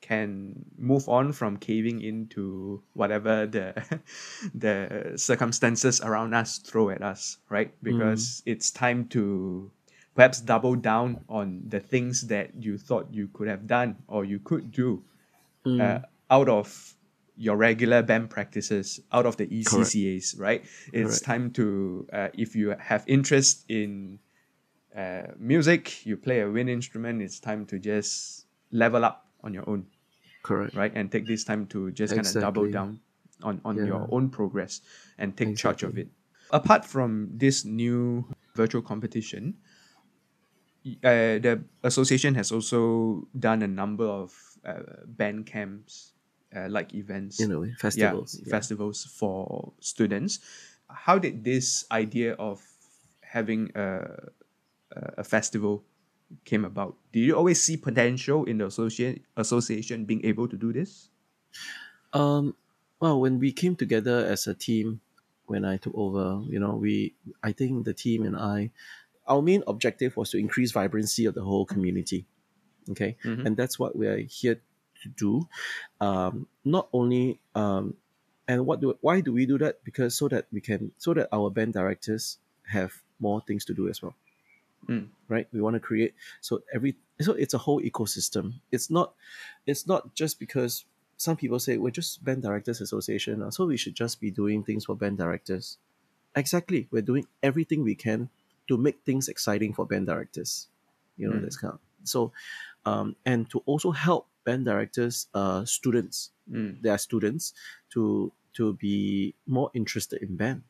[0.00, 3.74] can move on from caving into whatever the
[4.54, 9.70] the circumstances around us throw at us right because it's time to
[10.14, 14.38] perhaps double down on the things that you thought you could have done or you
[14.38, 15.02] could do
[15.66, 15.80] Mm.
[15.80, 16.94] uh, out of
[17.36, 20.64] your regular band practices, out of the ECCAs, right?
[20.92, 21.24] It's Correct.
[21.24, 24.18] time to, uh, if you have interest in
[24.96, 29.64] uh, music, you play a wind instrument, it's time to just level up on your
[29.70, 29.86] own,
[30.42, 30.92] correct right?
[30.94, 33.00] And take this time to just kind of double down
[33.42, 33.86] on, on Yeah.
[33.94, 34.82] your own progress
[35.18, 36.10] and take charge of it.
[36.50, 39.54] Apart from this new virtual competition,
[41.02, 46.12] uh, the association has also done a number of uh, band camps,
[46.54, 48.50] uh, like events, a way festivals yeah, yeah.
[48.50, 50.38] festivals for students.
[50.88, 52.62] How did this idea of
[53.22, 54.30] having a
[55.18, 55.84] a festival
[56.44, 56.96] came about?
[57.12, 61.10] Do you always see potential in the associate association being able to do this?
[62.12, 62.54] Um,
[63.00, 65.00] well, when we came together as a team,
[65.46, 68.70] when I took over, you know, we, I think the team and I,
[69.26, 72.26] our main objective was to increase vibrancy of the whole community.
[72.90, 73.16] Okay.
[73.24, 73.46] Mhm.
[73.46, 74.60] And that's what we are here
[75.02, 75.48] to do.
[76.00, 77.94] Um, not only, um,
[78.48, 79.82] and what do, why do we do that?
[79.84, 83.88] Because so that we can, so that our band directors have more things to do
[83.88, 84.14] as well
[84.88, 85.08] Mm.
[85.28, 89.14] right we want to create so every so it's a whole ecosystem it's not
[89.66, 90.84] it's not just because
[91.16, 94.84] some people say we're just band directors association so we should just be doing things
[94.84, 95.78] for band directors
[96.34, 98.28] exactly we're doing everything we can
[98.68, 100.68] to make things exciting for band directors
[101.16, 101.42] you know Mm.
[101.42, 102.32] that's kind of so
[102.84, 106.80] um, and to also help band directors uh, students Mm.
[106.82, 107.54] their students
[107.90, 110.62] to to be more interested in band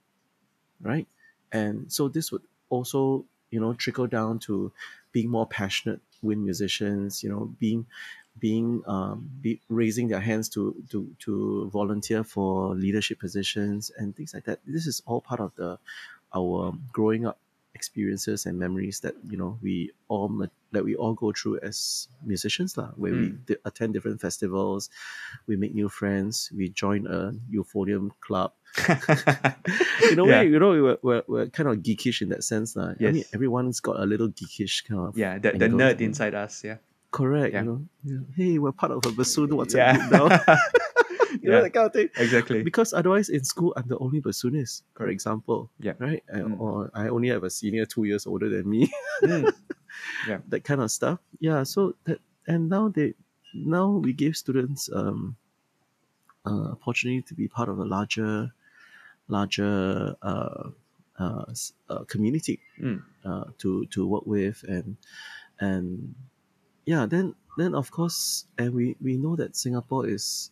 [0.80, 1.06] right
[1.52, 4.72] and so this would also you know trickle down to
[5.12, 7.86] being more passionate wind musicians you know being
[8.38, 14.34] being um, be raising their hands to to to volunteer for leadership positions and things
[14.34, 14.60] like that.
[14.66, 15.78] This is all part of the
[16.34, 17.38] our growing up
[17.76, 20.32] experiences and memories that you know we all
[20.72, 23.44] that we all go through as musicians lah, where we Mm.
[23.48, 24.88] di- attend different festivals
[25.48, 28.50] we make new friends we join a euphonium club
[30.12, 30.40] in a Yeah.
[30.40, 32.96] way you know we're, we're, we're kind of geekish in that sense lah.
[33.00, 36.64] I mean everyone's got a little geekish kind of yeah, the, the nerd inside us.
[36.64, 36.78] Yeah.
[37.12, 37.62] correct Yeah.
[37.62, 38.22] you know yeah.
[38.36, 39.96] hey we're part of a bassoon what's yeah.
[39.96, 40.26] up now
[41.42, 41.62] you know Yeah.
[41.62, 42.62] that kind of thing exactly.
[42.62, 45.94] because otherwise in school I'm the only bassoonist for example Yeah.
[45.98, 46.60] right Mm.
[46.60, 48.90] or I only have a senior two years older than me
[49.22, 49.52] Mm.
[50.52, 53.14] that kind of stuff yeah so that and now they
[53.54, 55.36] now we give students um
[56.46, 58.52] uh, opportunity to be part of a larger
[59.28, 60.70] larger uh,
[61.18, 61.44] uh,
[61.90, 63.02] uh, community Mm.
[63.24, 64.96] uh, to to work with and
[65.58, 66.14] and
[66.84, 70.50] yeah then then of course and we we know that Singapore is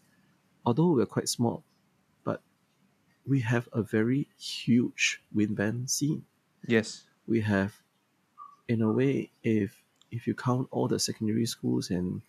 [0.67, 1.63] although we're quite small
[2.25, 2.41] but
[3.27, 6.25] we have a very huge wind band scene
[6.67, 7.05] Yes.
[7.27, 7.73] we have
[8.69, 12.23] in a way if if you count all the secondary schools and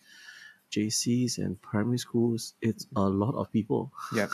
[0.71, 4.27] JCs and primary schools it's a lot of people Yeah.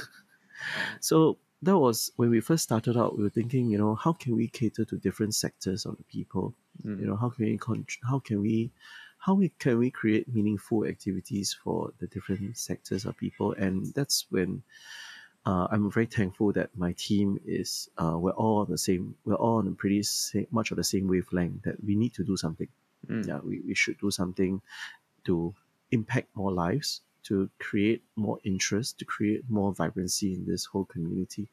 [1.00, 4.36] so that was when we first started out we were thinking you know how can
[4.36, 6.54] we cater to different sectors of the people
[6.86, 7.02] Mm.
[7.02, 8.72] you know how can we con- how can we
[9.26, 14.26] how we can we create meaningful activities for the different sectors of people and that's
[14.34, 14.64] when
[15.50, 19.42] uh, I'm very thankful that my team is uh, we're all on the same we're
[19.46, 22.36] all on a pretty sa- much of the same wavelength that we need to do
[22.38, 22.68] something
[23.10, 23.28] Mm.
[23.28, 24.62] yeah we, we should do something
[25.28, 25.56] to
[25.90, 31.46] impact more lives to create more interest to create more vibrancy in this whole community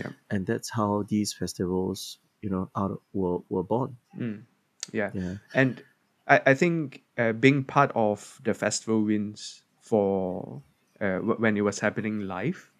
[0.00, 0.10] Yeah.
[0.32, 4.42] and that's how these festivals you know out were, were born Mm.
[4.92, 5.10] Yeah.
[5.14, 5.80] yeah And
[6.26, 10.62] I, I think uh, being part of the festival wins for
[11.00, 12.70] uh, when it was happening live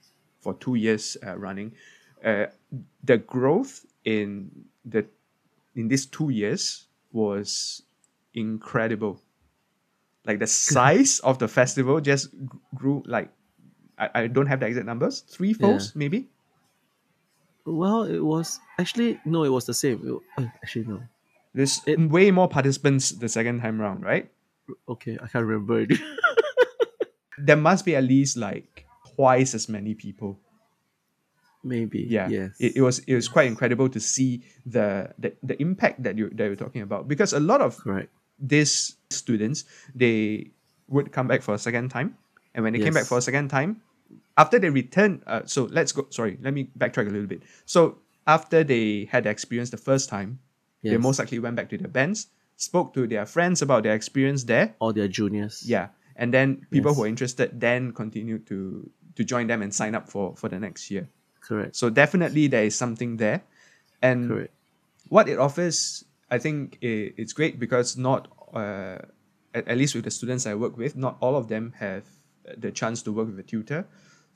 [0.40, 1.72] for two years uh, running,
[2.24, 2.46] uh,
[3.04, 4.50] the growth in
[4.84, 5.06] the
[5.74, 7.82] in these two years was
[8.34, 9.20] incredible.
[10.24, 12.28] Like the size of the festival just
[12.74, 13.30] grew like
[13.98, 16.28] I, I don't have the exact numbers, three folds maybe.
[17.64, 19.98] well it was actually no it was the same.
[20.06, 21.02] It- uh, actually no
[21.56, 24.28] There's It- way more participants the second time round, right?
[24.90, 25.94] okay i can't remember it
[27.38, 28.82] there must be at least like
[29.14, 30.40] twice as many people.
[31.62, 35.54] maybe Yeah, yes it, it was it was quite incredible to see the the, the
[35.62, 39.64] impact that you that you're talking about because a lot of correct these students
[39.94, 40.50] they
[40.90, 42.14] would come back for a second time,
[42.54, 43.82] and when they came back for a second time,
[44.38, 46.06] after they returned, uh, so let's go.
[46.10, 47.42] Sorry, let me backtrack a little bit.
[47.64, 50.38] So after they had the experience the first time,
[50.90, 54.44] they most likely went back to their bands, spoke to their friends about their experience
[54.44, 55.62] there, Or their juniors.
[55.66, 56.96] Yeah, and then people Yes.
[56.96, 60.58] who are interested then continue to to join them and sign up for for the
[60.58, 61.08] next year.
[61.40, 61.76] correct.
[61.76, 63.40] So definitely there is something there,
[64.02, 64.52] and correct.
[65.08, 68.98] what it offers, I think i it's great because not uh,
[69.54, 72.02] at, at least with the students I work with, not all of them have
[72.58, 73.86] the chance to work with a tutor.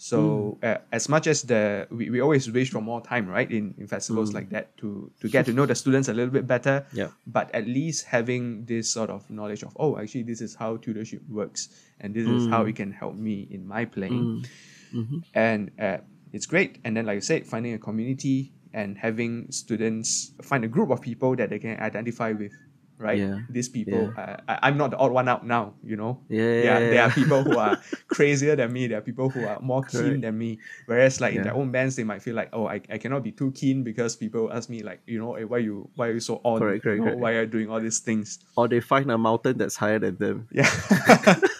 [0.00, 3.74] So uh, as much as the we, we always wish for more time, right, in,
[3.76, 6.86] in festivals like that to to get to know the students a little bit better.
[6.96, 7.08] Yeah.
[7.26, 11.20] But at least having this sort of knowledge of oh, actually this is how tutorship
[11.28, 11.68] works,
[12.00, 14.48] and this is how it can help me in my playing
[14.94, 15.22] Mhm.
[15.34, 15.98] and uh,
[16.32, 16.78] it's great.
[16.82, 21.00] And then, like I said, finding a community and having students find a group of
[21.02, 22.52] people that they can identify with
[23.00, 23.18] right?
[23.18, 23.38] Yeah.
[23.48, 26.20] These people, uh, I, I'm not the odd one out now, you know.
[26.28, 28.86] Yeah, Yeah, there are people who are crazier than me.
[28.86, 30.22] There are people who are more keen Correct.
[30.22, 30.58] than me.
[30.86, 33.32] Whereas, like in their own bands, they might feel like, oh, I, I cannot be
[33.32, 36.20] too keen because people ask me like, you know, hey, why you why are you
[36.20, 36.60] so on?
[36.60, 37.20] Correct, You correct, know, correct.
[37.20, 38.38] Why are you doing all these things?
[38.56, 40.48] Or they find a mountain that's higher than them.
[40.52, 40.70] Yeah.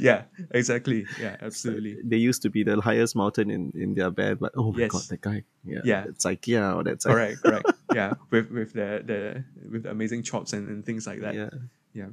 [0.08, 1.06] yeah, exactly.
[1.20, 1.96] Yeah, absolutely.
[2.04, 4.90] They used to be the highest mountain in, in their band, but oh my Yes.
[4.92, 5.44] god, that guy.
[5.64, 5.80] Yeah.
[5.84, 6.04] Yeah.
[6.06, 7.70] That's IKEA or that's Correct, correct.
[7.94, 11.34] Yeah, with with the the with the amazing chops and, and things like that.
[11.34, 11.50] Yeah.
[11.92, 12.10] Yeah.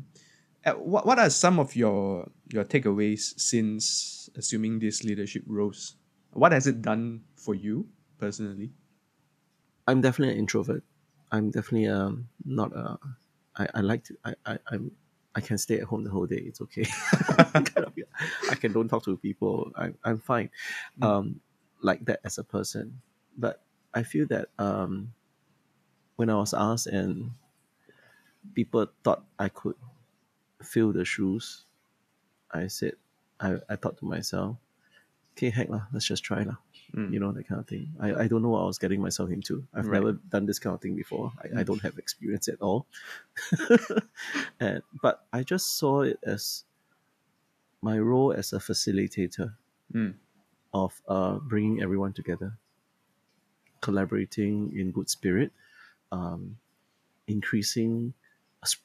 [0.65, 5.95] Uh, what what are some of your your takeaways since assuming these leadership roles?
[6.33, 8.71] What has it done for you personally?
[9.87, 10.83] I'm definitely an introvert.
[11.31, 12.97] I'm definitely um not a.
[13.55, 14.17] I, I like to.
[14.25, 14.91] I, I I'm.
[15.35, 16.43] I can stay at home the whole day.
[16.45, 16.85] It's okay.
[17.53, 18.05] Kind of, yeah.
[18.49, 19.71] I can don't talk to people.
[19.75, 20.49] I'm I'm fine.
[20.99, 21.05] Mm.
[21.05, 21.41] Um,
[21.81, 23.01] like that as a person,
[23.37, 23.61] but
[23.93, 25.13] I feel that um,
[26.15, 27.31] when I was asked and
[28.55, 29.75] people thought I could
[30.63, 31.65] fill the shoes,
[32.51, 32.93] I said
[33.39, 34.57] I, I thought to myself,
[35.33, 36.57] okay, heck lah, let's just try lah
[36.95, 37.11] Mm.
[37.13, 39.29] you know that kind of thing I, I don't know what i was getting myself
[39.29, 39.99] into i've Right.
[39.99, 41.65] never done this kind of thing before i, I Mm.
[41.65, 42.85] don't have experience at all
[44.59, 46.63] and but i just saw it as
[47.81, 49.53] my role as a facilitator
[49.93, 50.15] Mm.
[50.73, 52.57] of uh, bringing everyone together
[53.81, 55.51] collaborating in good spirit
[56.11, 56.57] um,
[57.27, 58.13] increasing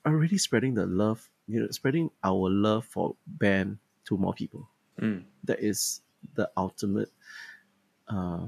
[0.07, 4.69] already spreading the love you know spreading our love for band to more people
[5.01, 5.25] Mm.
[5.45, 6.03] that is
[6.35, 7.11] the ultimate
[8.13, 8.47] uh,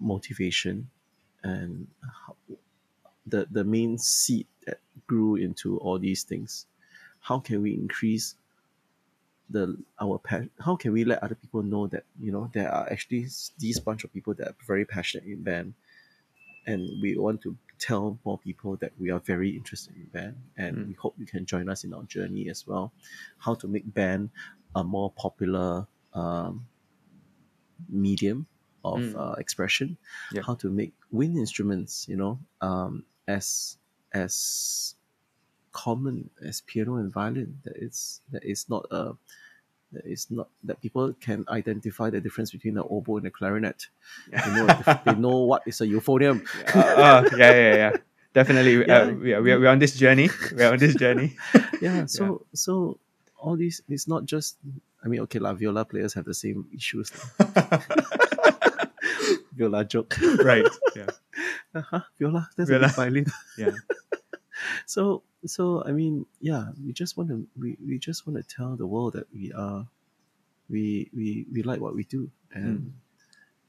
[0.00, 0.90] motivation
[1.44, 2.36] and how,
[3.26, 6.66] the the main seed that grew into all these things.
[7.20, 8.36] How can we increase
[9.50, 12.90] the our pa- How can we let other people know that you know there are
[12.90, 13.26] actually
[13.58, 15.74] these bunch of people that are very passionate in band,
[16.66, 20.76] and we want to tell more people that we are very interested in band, and
[20.76, 20.88] Mm.
[20.88, 22.92] we hope you can join us in our journey as well.
[23.38, 24.30] How to make band
[24.74, 26.66] a more popular um,
[27.88, 28.46] medium
[28.84, 29.14] of Mm.
[29.16, 29.96] uh, expression
[30.32, 30.42] Yeah.
[30.46, 33.76] how to make wind instruments you know um, as
[34.12, 34.94] as
[35.72, 39.16] common as piano and violin that it's that it's not a
[39.92, 43.86] that is not that people can identify the difference between the oboe and the clarinet
[44.30, 44.42] Yeah.
[44.44, 44.66] they know
[45.04, 46.42] they know what is a euphonium
[46.74, 47.92] uh, uh, yeah, yeah, yeah.
[48.34, 48.98] Definitely, we- Yeah.
[49.02, 50.28] uh, we are, we are, we're on this journey.
[50.56, 51.36] We're on this journey.
[51.80, 52.98] yeah so so
[53.38, 54.56] all these it's not just
[55.04, 57.12] i mean okay la viola players have the same issues
[59.56, 60.66] viola joke right.
[60.96, 61.06] Yeah.
[61.74, 62.86] uh-huh, viola that's Viola.
[62.86, 63.26] a violin
[63.58, 63.72] Yeah.
[64.86, 68.76] so so i mean yeah we just want to we, we just want to tell
[68.76, 69.86] the world that we are
[70.70, 72.92] we we we like what we do and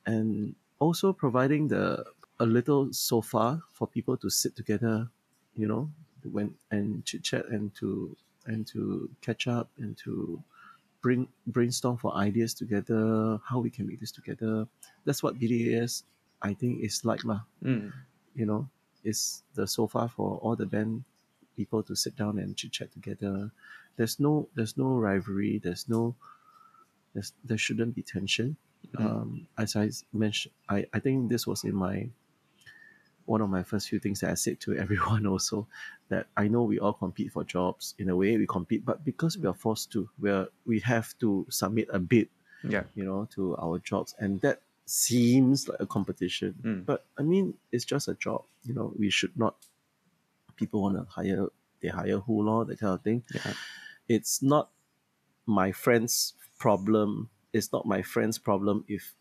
[0.06, 2.04] and also providing the
[2.40, 5.10] a little sofa for people to sit together
[5.56, 5.90] you know
[6.32, 8.16] when and chit chat and to
[8.46, 10.42] and to catch up and to
[11.06, 14.66] bring brainstorm for ideas together how we can make this together
[15.06, 16.02] that's what bdas
[16.42, 17.94] i think is like lah Mm.
[18.34, 18.62] you know,
[19.06, 21.06] it's the sofa for all the band
[21.56, 23.52] people to sit down and chit chat together.
[23.98, 25.62] There's no there's no rivalry.
[25.64, 26.02] There's no
[27.14, 28.58] there's, there shouldn't be tension.
[28.98, 29.06] Mm.
[29.06, 32.10] Um, as I mentioned, I, I think this was in my
[33.26, 35.68] one of my first few things that I said to everyone also
[36.10, 39.38] that I know we all compete for jobs in a way we compete, but because
[39.38, 42.30] we are forced to, we're we have to submit a bid
[42.64, 42.84] Yeah.
[42.96, 44.16] you know, to our jobs.
[44.20, 46.54] And that seems like a competition.
[46.62, 46.86] Mm.
[46.86, 48.44] But I mean, it's just a job.
[48.64, 49.56] You know, we should not,
[50.56, 51.48] people want to hire,
[51.82, 53.24] they hire who law, that kind of thing.
[53.34, 53.54] Yeah.
[54.08, 54.70] It's not
[55.48, 57.30] my friend's problem.
[57.54, 59.14] It's not my friend's problem if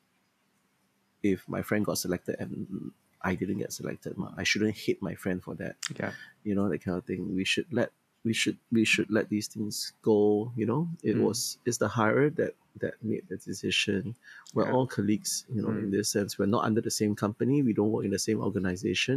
[1.22, 2.92] if my friend got selected and
[3.30, 4.12] I didn't get selected.
[4.20, 4.28] ma.
[4.36, 6.12] I shouldn't hate my friend for that Yeah.
[6.48, 7.90] you know that kind of thing we should let
[8.28, 11.22] we should we should let these things go you know it Mm.
[11.26, 14.14] was it's the hirer that that made the decision
[14.54, 14.72] we're Yeah.
[14.76, 15.94] all colleagues you know in Mm.
[15.96, 19.16] this sense we're not under the same company we don't work in the same organization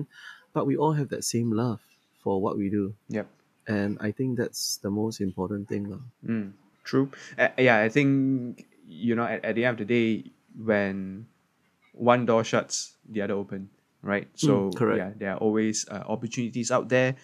[0.56, 1.82] but we all have that same love
[2.24, 2.86] for what we do
[3.17, 3.28] Yep.
[3.67, 5.84] and i think that's the most important thing.
[6.26, 6.52] Mm,
[6.89, 7.08] true.
[7.38, 8.10] Uh, yeah, I think
[8.88, 10.10] you know at, at the end of the day,
[10.70, 11.28] when
[11.93, 13.69] one door shuts, the other open,
[14.02, 14.27] right?
[14.35, 14.98] So correct.
[14.98, 17.15] yeah, there are always uh, opportunities out there,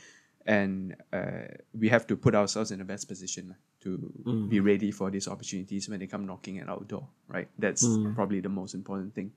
[0.45, 4.47] and uh, we have to put ourselves in the best position to Mm.
[4.49, 7.49] be ready for these opportunities when they come knocking at our door, right?
[7.59, 8.15] That's Mm.
[8.15, 9.31] probably the most important thing.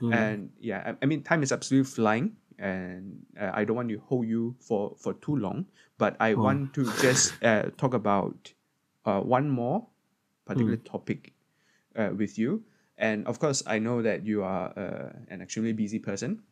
[0.00, 0.12] Mm.
[0.12, 3.98] And yeah, I, I mean, time is absolutely flying, and uh, I don't want to
[4.08, 5.66] hold you for for too long.
[5.98, 6.42] But I Oh.
[6.42, 8.52] want to just uh, talk about
[9.06, 9.86] uh, one more
[10.44, 11.32] particular topic
[11.96, 12.62] uh, with you.
[12.98, 16.42] And of course, I know that you are uh, an extremely busy person,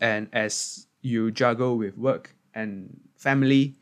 [0.00, 3.74] and as you juggle with work and family,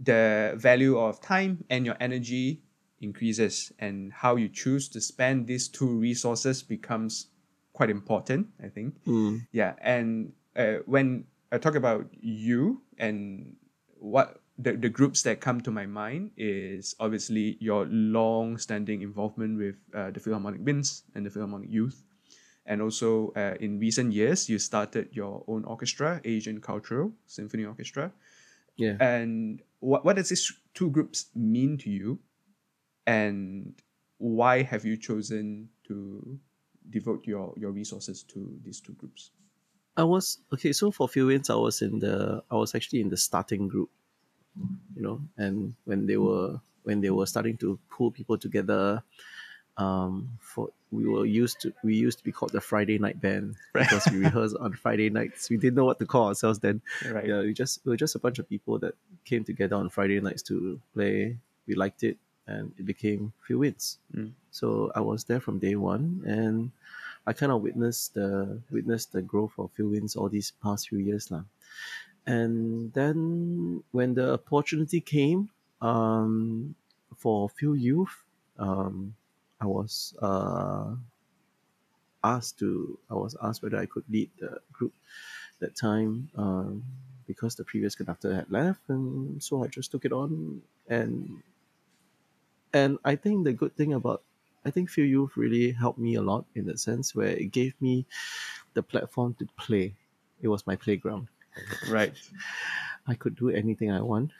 [0.00, 2.62] the value of time and your energy
[3.00, 7.28] increases, and how you choose to spend these two resources becomes
[7.72, 8.48] quite important.
[8.62, 8.94] I think.
[9.04, 9.46] Mm.
[9.52, 13.56] Yeah, and uh, when I talk about you and
[13.98, 19.76] what the, the groups that come to my mind is obviously your long-standing involvement with
[19.94, 22.02] uh, the Philharmonic Winds and the Philharmonic Youth,
[22.68, 28.12] and also uh, in recent years you started your own orchestra, Asian Cultural Symphony Orchestra.
[28.76, 28.96] Yeah.
[29.00, 32.20] And what what does these two groups mean to you,
[33.06, 33.74] and
[34.18, 36.38] why have you chosen to
[36.90, 39.32] devote your your resources to these two groups?
[39.96, 40.72] I was okay.
[40.72, 43.66] So for a Phil Winds, I was in the I was actually in the starting
[43.66, 43.90] group,
[44.94, 49.02] you know, and when they were when they were starting to pull people together,
[49.78, 53.56] um, for we were used to we used to be called the Friday night band
[53.72, 55.48] because we rehearsed on Friday nights.
[55.48, 56.82] We didn't know what to call ourselves then.
[57.08, 57.26] Right.
[57.26, 60.20] Yeah, we just we were just a bunch of people that came together on Friday
[60.20, 61.36] nights to play.
[61.66, 62.16] We liked it,
[62.46, 63.98] and it became Phil Winds.
[64.14, 64.32] Mm.
[64.50, 66.72] So I was there from day one, and
[67.26, 70.98] I kind of witnessed the witnessed the growth of Phil Winds all these past few
[70.98, 71.44] years lah.
[72.26, 75.48] And then when the opportunity came
[75.80, 76.74] um,
[77.16, 78.24] for Phil Youth,
[78.58, 79.14] um,
[79.60, 80.94] I was uh,
[82.22, 84.92] asked to I was asked whether I could lead the group
[85.60, 86.84] that time um,
[87.26, 91.42] because the previous conductor had left, and so I just took it on and
[92.72, 94.22] and I think the good thing about
[94.64, 97.74] I think Phil Youth really helped me a lot in that sense where it gave
[97.80, 98.06] me
[98.74, 99.94] the platform to play.
[100.42, 101.28] It was my playground.
[101.88, 102.12] Right.
[103.06, 104.32] I could do anything I want.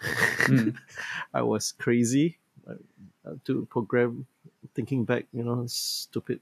[0.45, 0.77] Mm.
[1.35, 2.39] I was crazy
[2.69, 4.27] uh, to program.
[4.75, 6.41] Thinking back, you know, stupid,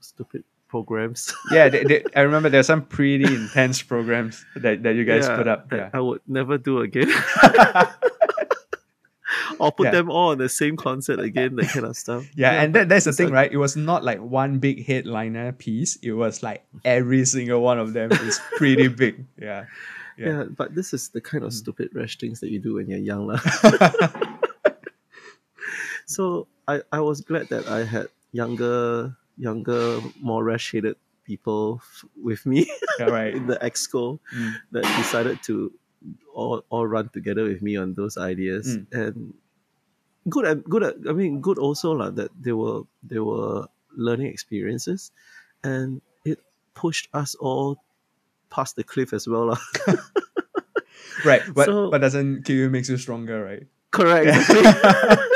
[0.00, 1.34] stupid programs.
[1.52, 5.36] yeah, they, they, I remember there's some pretty intense programs that, that you guys Yeah,
[5.36, 5.68] put up.
[5.70, 5.90] that Yeah.
[5.92, 7.10] I would never do again.
[9.58, 9.90] or put Yeah.
[9.92, 12.26] them all on the same concert again, that kind of stuff.
[12.34, 13.50] Yeah, and that, that's the thing, right?
[13.52, 15.96] It was not like one big headliner piece.
[16.02, 19.24] It was like every single one of them is pretty big.
[19.38, 19.66] Yeah.
[20.18, 20.26] Yeah.
[20.26, 20.44] Yeah.
[20.56, 21.54] but this is the kind of Mm.
[21.54, 23.36] stupid rash things that you do when you're young.
[26.06, 32.04] so I, I was glad that I had younger, younger, more rash headed people f-
[32.20, 32.66] with me
[32.98, 33.34] yeah, right.
[33.34, 34.54] in the exco Mm.
[34.72, 35.70] that decided to
[36.34, 38.86] all, all run together with me on those ideas Mm.
[38.92, 39.34] and
[40.28, 44.26] good and good at- I mean good also lah that they were they were learning
[44.30, 45.10] experiences
[45.62, 46.38] and it
[46.74, 47.78] pushed us all
[48.50, 49.54] past the cliff as well.
[51.24, 51.42] Right.
[51.54, 53.66] But So- but doesn't kill you makes you stronger, right?
[53.92, 54.24] correct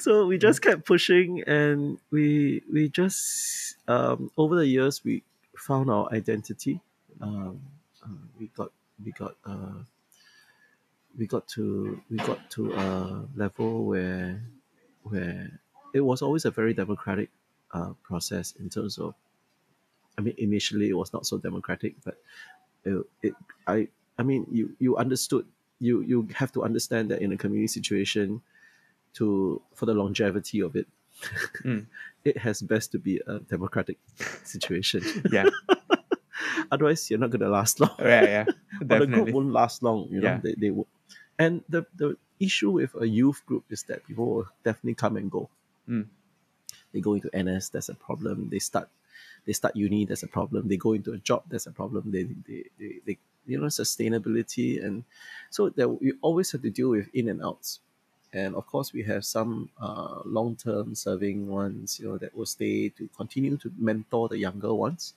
[0.00, 5.22] so we just kept pushing and we we just um, over the years we
[5.56, 6.80] found our identity.
[7.20, 7.60] Um,
[8.04, 8.72] uh, we got
[9.04, 9.82] we got uh,
[11.18, 14.42] we got to we got to a level where
[15.02, 15.60] where
[15.94, 17.30] it was always a very democratic
[17.72, 19.14] uh, process in terms of
[20.16, 22.20] I mean initially it was not so democratic but
[22.84, 23.34] it, it
[23.66, 23.88] I
[24.18, 25.46] I mean you you understood
[25.80, 28.42] you you have to understand that in a community situation
[29.14, 30.86] to for the longevity of it
[31.64, 31.86] Mm.
[32.24, 33.98] it has best to be a democratic
[34.44, 35.02] situation
[35.32, 35.46] Yeah.
[36.70, 38.44] otherwise you're not going to last long Yeah, yeah.
[38.90, 40.40] or the group won't last long you know Yeah.
[40.42, 40.86] they, they will
[41.38, 45.30] and the the issue with a youth group is that people will definitely come and
[45.30, 45.48] go
[45.88, 46.06] Mm.
[46.92, 48.88] they go into ns that's a problem they start
[49.46, 52.24] they start uni that's a problem they go into a job that's a problem they
[52.46, 55.02] they, they, they you know sustainability and
[55.50, 57.80] so that we always have to deal with in and outs
[58.32, 62.88] and of course we have some uh, long-term serving ones you know that will stay
[62.90, 65.14] to continue to mentor the younger ones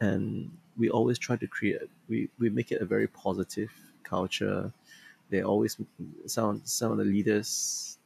[0.00, 3.70] and we always try to create we, we make it a very positive
[4.02, 4.72] culture
[5.30, 5.76] they always
[6.26, 7.98] some some of the leaders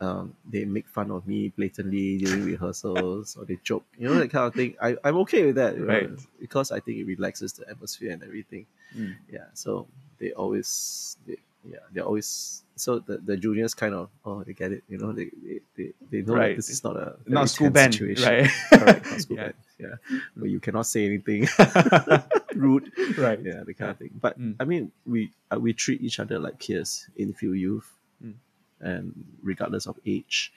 [0.00, 4.30] um, they make fun of me blatantly during rehearsals or they joke you know that
[4.30, 6.10] kind of thing I, i'm okay with that know, Right.
[6.40, 8.66] because i think it relaxes the atmosphere and everything
[8.96, 9.14] Mm.
[9.30, 9.86] yeah so
[10.18, 11.36] they always they,
[11.68, 15.12] yeah they're always so the, the juniors kind of oh they get it you know
[15.12, 16.48] they they, they, they know Right.
[16.48, 18.50] that this is not a Not school band, situation right?
[18.72, 19.42] correct not school Yeah.
[19.44, 19.94] band yeah
[20.36, 21.48] where you cannot say anything
[22.54, 23.40] rude right.
[23.42, 24.56] yeah the kind of thing but Mm.
[24.60, 27.88] i mean we uh, we treat each other like peers in Phil Youth
[28.24, 28.34] Mm.
[28.80, 30.52] and regardless of age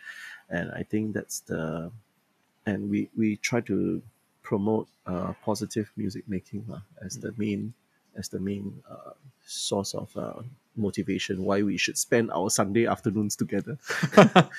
[0.50, 1.92] and i think that's the
[2.66, 4.02] and we we try to
[4.44, 7.74] promote uh, positive music making lah, as the main
[8.18, 9.12] as the main uh,
[9.46, 10.42] source of uh,
[10.76, 13.78] motivation why we should spend our sunday afternoons together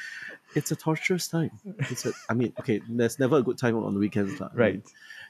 [0.54, 1.50] it's a torturous time.
[1.90, 4.40] It's a, I mean, okay, there's never a good time on the weekends.
[4.40, 4.82] mean, right.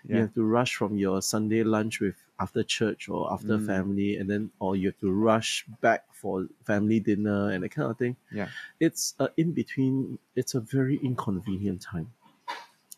[0.06, 3.64] You have to rush from your Sunday lunch with after church or after Mm.
[3.66, 7.90] family, and then or you have to rush back for family dinner and that kind
[7.90, 8.16] of thing.
[8.30, 8.48] Yeah.
[8.80, 10.18] It's a in between.
[10.36, 12.12] It's a very inconvenient time,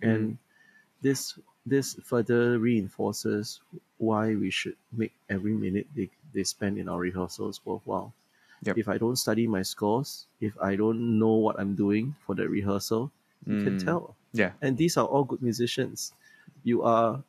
[0.03, 0.11] Mm.
[0.11, 0.39] and
[1.01, 3.61] this this further reinforces
[3.99, 8.13] why we should make every minute they, they spend in our rehearsals worthwhile.
[8.63, 8.79] Yep.
[8.79, 12.49] If I don't study my scores, if I don't know what I'm doing for the
[12.49, 13.11] rehearsal,
[13.47, 13.85] you can Mm.
[13.85, 14.15] tell.
[14.33, 14.53] Yeah.
[14.63, 16.13] And these are all good musicians.
[16.65, 17.23] You are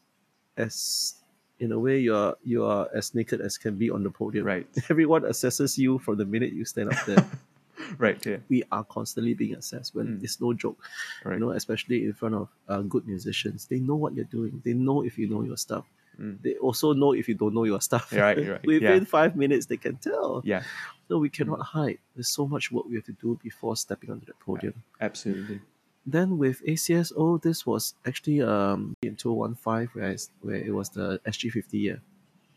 [0.55, 1.15] as
[1.59, 4.45] in a way you are you are as naked as can be on the podium.
[4.45, 4.67] Right.
[4.89, 7.25] Everyone assesses you from the minute you stand up there.
[7.97, 8.23] right.
[8.25, 8.37] Yeah.
[8.49, 10.23] we are constantly being assessed when Mm.
[10.23, 10.79] it's no joke.
[11.23, 11.33] Right.
[11.35, 13.65] You know, especially in front of uh, good musicians.
[13.65, 14.61] They know what you're doing.
[14.65, 15.85] They know if you know your stuff.
[16.19, 16.41] Mm.
[16.41, 18.11] They also know if you don't know your stuff.
[18.11, 19.03] Right, right, Within yeah.
[19.05, 20.41] five minutes, they can tell.
[20.43, 20.63] Yeah.
[21.09, 21.99] No, we cannot hide.
[22.15, 24.73] There's so much work we have to do before stepping onto the podium.
[24.99, 25.61] Absolutely.
[26.05, 31.19] Then with ACSO, this was actually um, in 2015 where, I where it was the
[31.27, 32.01] SG50 year.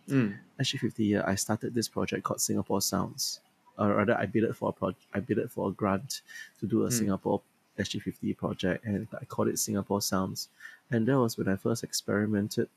[0.08, 0.36] Mm.
[0.60, 3.40] SG50 year, I started this project called Singapore Sounds.
[3.80, 6.20] Or rather, I bidded for a pro- I bidded for a grant
[6.60, 6.92] to do a Mm.
[6.92, 7.40] Singapore
[7.78, 10.48] SG50 project, and I called it Singapore Sounds.
[10.90, 12.68] And that was when I first experimented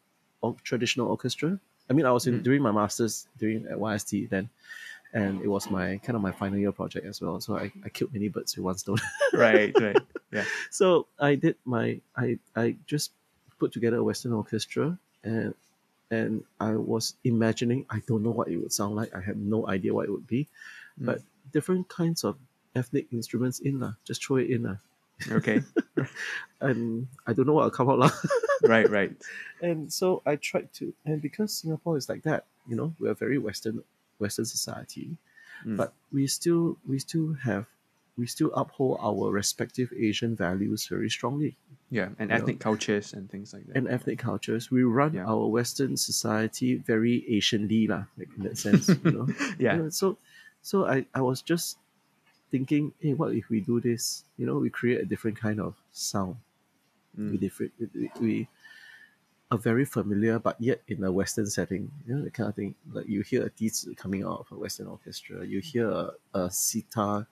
[0.42, 1.60] or- traditional orchestra.
[1.90, 2.44] I mean, I was in Mm.
[2.44, 4.50] during my masters during at YST then,
[5.14, 7.42] and it was my kind of my final year project as well.
[7.42, 9.00] So I, I killed many birds with one stone.
[9.34, 9.74] Right.
[9.80, 9.98] Right.
[10.32, 10.46] Yeah.
[10.70, 13.12] so I did my I I just
[13.60, 15.54] put together a Western orchestra and
[16.12, 19.14] and I was imagining I don't know what it would sound like.
[19.16, 20.48] I had no idea what it would be,
[21.02, 21.06] Mm.
[21.08, 21.20] but
[21.52, 22.38] different kinds of
[22.76, 23.94] ethnic instruments in lah.
[24.06, 24.78] Just throw it in lah.
[25.32, 25.62] Okay.
[26.62, 28.12] And I don't know what will come out lah.
[28.64, 28.90] right.
[28.90, 29.12] Right.
[29.62, 33.16] and so I tried to and because Singapore is like that, you know, we're a
[33.16, 33.84] very Western
[34.20, 35.18] Western society,
[35.66, 35.78] Mm.
[35.78, 37.66] but we still we still have
[38.18, 41.56] we still uphold our respective Asian values very strongly.
[41.90, 42.10] Yeah.
[42.20, 42.36] And you know.
[42.36, 43.78] ethnic cultures and things like that.
[43.78, 44.70] and ethnic cultures.
[44.70, 45.26] We run Yeah.
[45.30, 49.28] our Western society very Asianly lah, like in that sense, you know.
[49.60, 49.78] yeah.
[49.78, 50.18] You know, So,
[50.64, 51.78] so I, I was just
[52.52, 54.26] thinking, hey, what if we do this?
[54.38, 56.38] You know, we create a different kind of sound.
[57.18, 57.40] We Mm.
[57.42, 58.48] different, we, we, we
[59.52, 61.92] are very familiar, but yet in a Western setting.
[62.08, 62.74] You know, the kind of thing.
[62.92, 65.46] Like you hear a dizi coming out of a Western orchestra.
[65.46, 67.28] You hear a, a sitar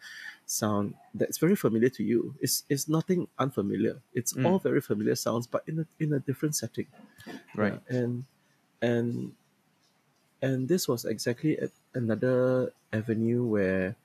[0.45, 2.35] sound that's very familiar to you.
[2.41, 4.01] It's it's nothing unfamiliar.
[4.13, 4.45] It's Mm.
[4.45, 6.87] all very familiar sounds, but in a in a different setting.
[7.55, 7.81] Right.
[7.89, 8.25] And
[8.81, 9.33] and
[10.41, 13.95] and this was exactly a, another avenue where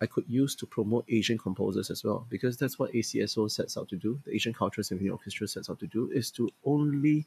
[0.00, 3.88] I could use to promote Asian composers as well, because that's what ACSO sets out
[3.90, 4.18] to do.
[4.24, 7.26] The Asian Cultural Symphony Orchestra sets out to do is to only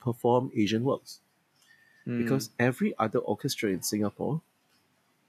[0.00, 1.20] perform Asian works,
[2.06, 2.18] Mm.
[2.22, 4.40] because every other orchestra in Singapore,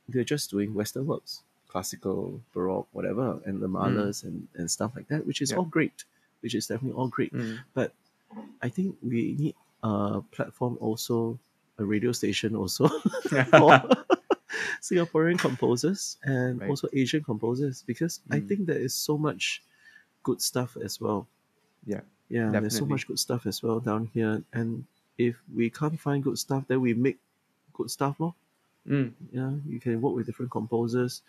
[0.08, 5.08] they're just doing Western works, classical, baroque, whatever, and the Mahlers and, and stuff like
[5.08, 5.58] that, which is Yeah.
[5.58, 6.04] all great,
[6.42, 7.34] which is definitely all great.
[7.34, 7.60] Mm.
[7.74, 7.94] But
[8.62, 11.40] I think we need a platform also,
[11.78, 12.88] a radio station also
[13.52, 13.82] for
[14.82, 16.70] Singaporean composers and Right.
[16.70, 18.48] also Asian composers because I Mm.
[18.48, 19.62] think there is so much
[20.24, 21.28] good stuff as well.
[21.86, 24.44] Yeah, Yeah, there's so much good stuff as well down here.
[24.54, 24.86] And
[25.18, 27.18] if we can't find good stuff, then we make
[27.74, 28.34] good stuff more.
[28.88, 29.14] Mm.
[29.32, 31.22] Yeah, you can work with different composers.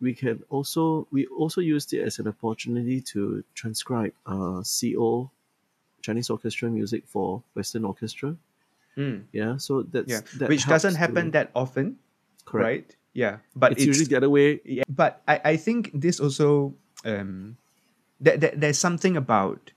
[0.00, 5.30] We can also we also used it as an opportunity to transcribe uh CO
[6.00, 8.36] Chinese orchestra music for Western orchestra.
[8.96, 9.24] Mm.
[9.32, 10.20] Yeah, so that's Yeah.
[10.38, 11.96] that Which doesn't happen to- that often,
[12.44, 12.64] correct.
[12.64, 12.96] right?
[13.14, 13.38] Yeah.
[13.56, 14.60] But it's, usually the other way.
[14.64, 16.74] yeah, but I, I think this also
[17.04, 17.56] um
[18.20, 19.72] that, that there's something about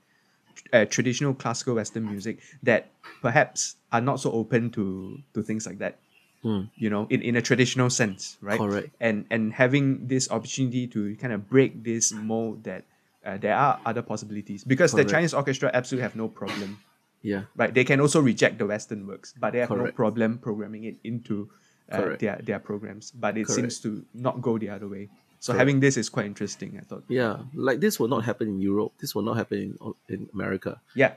[0.72, 2.90] uh, traditional classical western music that
[3.22, 5.98] perhaps are not so open to to things like that
[6.42, 6.68] Hmm.
[6.76, 8.94] you know in, in a traditional sense right Correct.
[9.00, 12.84] and and having this opportunity to kind of break this mold that
[13.24, 15.08] uh, there are other possibilities because Correct.
[15.08, 16.78] the chinese orchestra absolutely have no problem
[17.26, 17.42] Yeah.
[17.60, 20.96] right they can also reject the western works but they have no problem programming it
[21.02, 21.50] into
[21.90, 23.56] uh, their their programs but it Correct.
[23.58, 25.10] seems to not go the other way
[25.42, 25.58] so Correct.
[25.60, 27.34] having this is quite interesting i thought Yeah.
[27.68, 28.92] Like this will not happen in Europe.
[29.02, 29.70] This will not happen in
[30.14, 30.72] in America.
[31.02, 31.12] yeah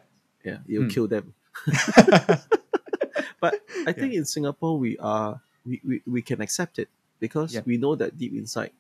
[0.48, 0.60] Yeah.
[0.72, 0.96] You'll Hmm.
[0.96, 1.26] kill them.
[3.44, 3.54] but
[3.88, 6.90] I think in Singapore we are we, we, we can accept it
[7.20, 7.64] because Yeah.
[7.66, 8.72] we know that deep inside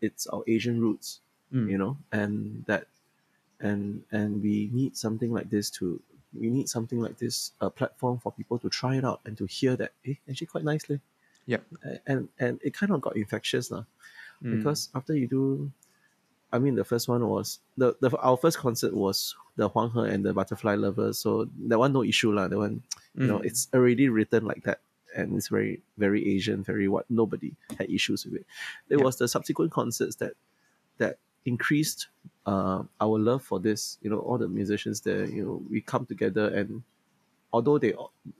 [0.00, 1.20] it's our Asian roots.
[1.52, 1.70] Mm.
[1.70, 2.88] you know and that
[3.60, 6.00] and and we need something like this to
[6.38, 9.44] we need something like this a platform for people to try it out and to
[9.46, 11.00] hear that eh, actually quite nicely
[11.46, 11.62] Yep.
[12.06, 13.86] and and it kind of got infectious now
[14.42, 14.58] Mm.
[14.58, 15.70] because after you do
[16.52, 20.12] I mean the first one was the, the our first concert was the Huang He
[20.12, 22.82] and the Butterfly Lovers so that one no issue lah that one
[23.16, 23.46] you know Mm.
[23.46, 24.80] it's already written like that
[25.16, 28.46] and it's very very asian very what nobody had issues with it
[28.90, 29.04] it Yeah.
[29.04, 30.34] was the subsequent concerts that
[30.98, 32.08] that increased
[32.46, 33.98] uh, our love for this.
[34.02, 35.24] You know, all the musicians there.
[35.26, 36.82] You know, we come together and
[37.52, 37.94] although they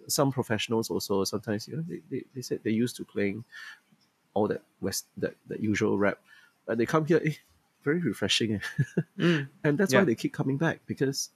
[0.08, 3.44] some professionals also sometimes you know they, they, they said they used to playing
[4.34, 6.18] all that west that, that usual rap
[6.66, 7.34] but they come here eh,
[7.84, 8.58] very refreshing eh.
[9.18, 9.48] Mm.
[9.62, 10.00] and that's Yeah.
[10.00, 11.30] why they keep coming back because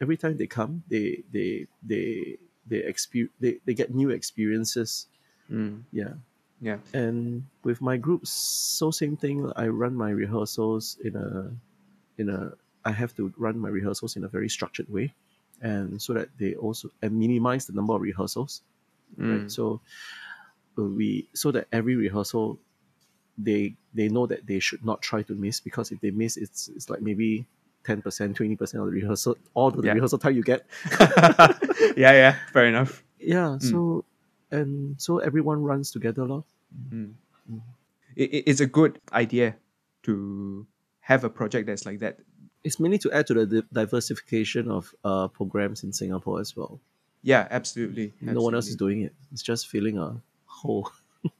[0.00, 2.38] every time they come they they they
[2.70, 5.08] they experience they, they get new experiences
[5.50, 5.82] Mm.
[5.92, 6.14] yeah
[6.60, 6.78] Yeah.
[6.94, 11.50] and with my groups so same thing i run my rehearsals in a
[12.20, 12.52] in a
[12.84, 15.12] i have to run my rehearsals in a very structured way
[15.60, 18.62] and so that they also and minimize the number of rehearsals
[19.18, 19.30] Mm.
[19.30, 19.80] right so
[20.78, 22.58] uh, we so that every rehearsal
[23.38, 26.68] they they know that they should not try to miss because if they miss it's
[26.74, 27.44] it's like maybe
[27.84, 29.92] 10% 20% of the rehearsal all the Yeah.
[29.92, 30.64] rehearsal time you get
[31.96, 33.02] yeah, yeah, fair enough.
[33.20, 34.04] yeah so
[34.50, 36.44] and so everyone runs together lor.
[36.92, 37.12] Mm.
[37.50, 37.60] Mm.
[38.16, 39.56] It, it- it's a good idea
[40.04, 40.66] to
[41.00, 42.18] have a project that's like that.
[42.64, 46.80] it's mainly to add to the di- diversification of uh, programs in Singapore as well.
[47.22, 48.12] Yeah, absolutely.
[48.20, 49.12] No one else is doing it.
[49.32, 50.16] It's just filling a
[50.46, 50.90] hole.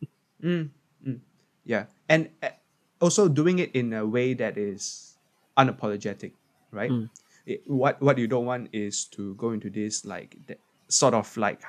[0.45, 0.69] Mm,
[1.07, 1.21] mm,
[1.65, 2.51] yeah, and uh,
[3.01, 5.17] also doing it in a way that is
[5.57, 6.33] unapologetic,
[6.71, 6.91] right?
[6.91, 7.09] Mm.
[7.47, 11.35] It- what what you don't want is to go into this like that, sort of
[11.41, 11.63] like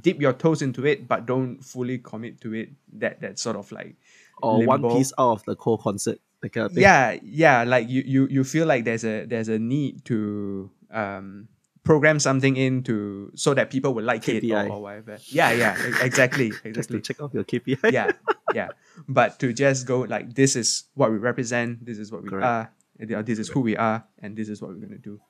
[0.00, 2.70] dip your toes into it, but don't fully commit to it.
[2.94, 3.96] That that sort of like
[4.42, 6.18] Or one piece out of the core concert.
[6.42, 9.58] That kind of yeah yeah like you, you you feel like there's a there's a
[9.58, 11.48] need to um
[11.84, 15.92] program something into so that people will like it or, or whatever yeah yeah e-
[16.02, 17.92] exactly Just to exactly check off your KPI.
[17.92, 18.10] yeah
[18.54, 18.68] yeah
[19.08, 22.44] but to just go like this is what we represent this is what we Correct.
[22.44, 22.72] are
[23.18, 25.20] uh, this is who we are and this is what we're going to do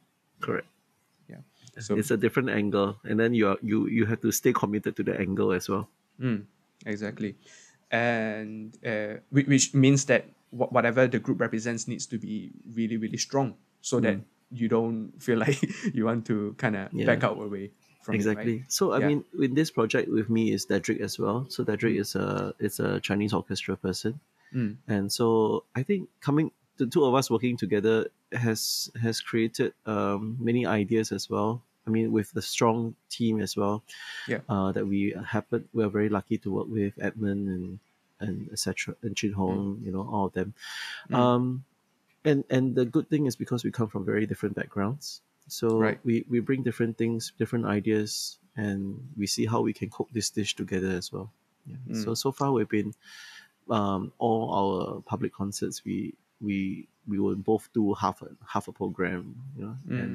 [0.41, 0.67] Correct.
[1.79, 2.97] So It's a different angle.
[3.05, 5.89] And then you are, you you have to stay committed to the angle as well.
[6.21, 6.45] Mm,
[6.87, 7.35] exactly.
[7.91, 12.97] And uh, whi- which means that wha- whatever the group represents needs to be really,
[12.97, 14.19] really strong so that
[14.51, 15.59] you don't feel like
[15.95, 17.07] you want to kind of Yeah.
[17.07, 17.71] back out away
[18.03, 18.55] from exactly.
[18.55, 18.57] it.
[18.61, 18.73] Right?
[18.73, 19.07] So I Yeah.
[19.09, 21.47] mean, with this project with me is Dedric as well.
[21.49, 24.21] So Dedric is a is a Chinese orchestra person,
[24.55, 29.75] Mm, and so I think coming the two of us working together has has created
[29.87, 31.63] um, many ideas as well.
[31.87, 33.83] I mean, with the strong team as well.
[34.27, 34.41] Yeah.
[34.49, 37.79] Uh, that we happen we are very lucky to work with Edmund and
[38.21, 38.97] and etc.
[39.03, 39.81] and Chin Hong.
[39.85, 40.55] You know all of them.
[41.11, 41.17] Mm.
[41.17, 41.65] Um,
[42.25, 46.01] and and the good thing is because we come from very different backgrounds, so Right.
[46.05, 50.31] we we bring different things, different ideas, and we see how we can cook this
[50.31, 51.31] dish together as well.
[51.67, 51.77] Yeah.
[51.91, 52.05] Mm.
[52.05, 52.95] So so far we've been
[53.69, 56.15] um, all our public concerts we
[56.45, 59.99] we we will both do half a half a program, you know, Mm.
[60.03, 60.13] and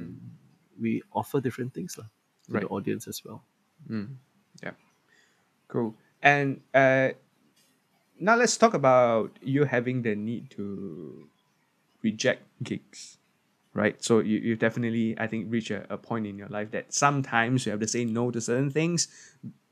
[0.80, 2.08] we offer different things lah,
[2.48, 2.64] to Right.
[2.64, 3.44] the audience as well.
[3.90, 4.18] Mm,
[4.64, 4.74] yeah.
[5.68, 5.94] Cool.
[6.24, 7.10] And uh,
[8.20, 11.28] now let's talk about you having the need to
[12.02, 13.18] reject gigs,
[13.74, 14.02] right?
[14.04, 17.66] So you, you definitely, I think, reach a, a point in your life that sometimes
[17.66, 19.08] you have to say no to certain things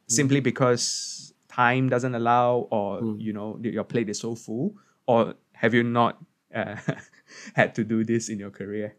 [0.07, 3.21] simply because time doesn't allow or, Mm.
[3.21, 4.75] you know, your plate is so full.
[5.07, 6.21] Or have you not
[6.57, 6.75] uh,
[7.53, 8.95] had to do this in your career?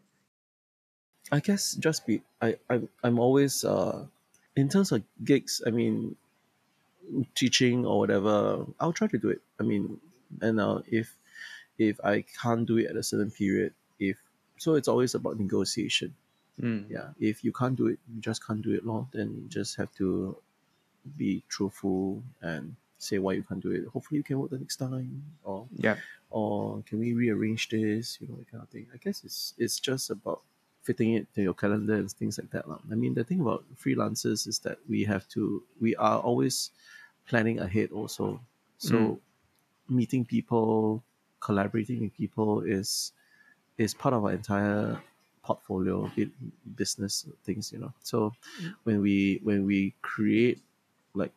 [1.31, 4.07] I guess just be I I'm, I'm always uh
[4.55, 5.61] in terms of gigs.
[5.65, 6.15] I mean,
[7.35, 8.65] teaching or whatever.
[8.79, 9.41] I'll try to do it.
[9.59, 9.99] I mean,
[10.41, 11.15] and uh, if
[11.77, 14.17] if I can't do it at a certain period, if
[14.57, 16.13] so, it's always about negotiation.
[16.61, 16.89] Mm.
[16.89, 19.07] Yeah, if you can't do it, you just can't do it, long.
[19.13, 20.35] Then you just have to
[21.17, 23.87] be truthful and say why you can't do it.
[23.87, 25.97] Hopefully, you can work the next time, or Yeah.
[26.29, 28.19] or can we rearrange this?
[28.21, 28.87] You know, that kind of thing.
[28.93, 30.41] I guess it's it's just about
[30.83, 32.67] fitting it to your calendar and things like that.
[32.69, 32.79] lah.
[32.91, 36.71] I mean, the thing about freelancers is that we have to we are always
[37.27, 38.41] planning ahead also.
[38.77, 39.19] So Mm.
[39.89, 41.03] meeting people,
[41.41, 43.13] collaborating with people is
[43.77, 45.01] is part of our entire
[45.43, 46.31] portfolio bu-
[46.75, 48.33] business things you know so
[48.83, 50.59] when we when we create
[51.15, 51.33] like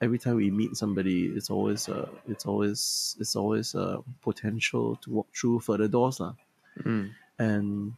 [0.00, 5.10] every time we meet somebody it's always uh it's always it's always a potential to
[5.10, 6.34] walk through further doors lah.
[6.84, 7.10] Mm.
[7.38, 7.92] and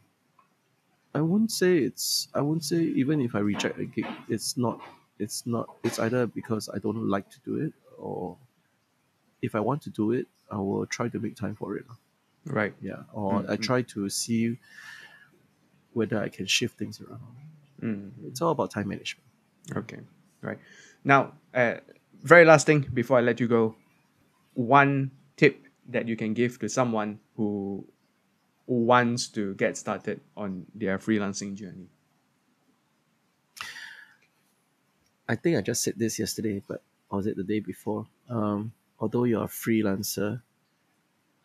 [1.15, 4.81] i won't say it's i won't say even if i reject a gig it's not
[5.19, 8.35] it's not it's either because i don't like to do it or
[9.41, 11.85] if i want to do it i will try to make time for it.
[12.45, 12.73] Right.
[12.81, 13.61] yeah or i Mm, mm.
[13.61, 14.57] try to see
[15.93, 17.21] whether i can shift things around
[17.81, 18.11] Mm.
[18.27, 19.23] it's all about time management
[19.75, 19.99] Okay,
[20.41, 20.59] right.
[21.03, 21.75] Now, uh,
[22.21, 23.75] very last thing before I let you go,
[24.53, 27.85] one tip that you can give to someone who
[28.65, 31.87] wants to get started on their freelancing journey.
[35.27, 38.07] I think I just said this yesterday, but or was it the day before?
[38.29, 40.41] Um, although you're a freelancer,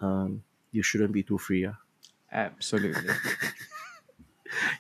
[0.01, 0.43] um,
[0.73, 1.67] you shouldn't be too free.
[1.67, 1.77] ah.
[2.31, 3.11] Absolutely.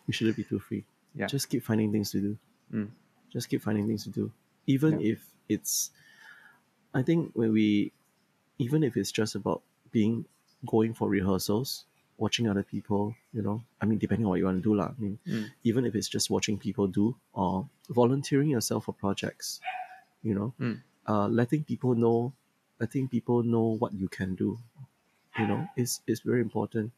[0.06, 0.84] You shouldn't be too free.
[1.14, 1.26] Yeah.
[1.26, 2.38] Just keep finding things to do.
[2.72, 2.88] Mm.
[3.30, 4.32] Just keep finding things to do.
[4.68, 5.08] Even Yeah.
[5.14, 5.90] if it's
[6.94, 7.92] I think when we
[8.58, 9.62] even if it's just about
[9.92, 10.26] being
[10.66, 11.86] going for rehearsals,
[12.18, 14.94] watching other people, you know, I mean depending on what you want to do, lah.
[14.96, 15.52] I mean Mm.
[15.64, 19.60] even if it's just watching people do or volunteering yourself for projects,
[20.22, 20.82] you know, Mm.
[21.08, 22.32] uh, letting people know,
[22.80, 24.58] letting people know what you can do,
[25.38, 26.92] you know, is is very important.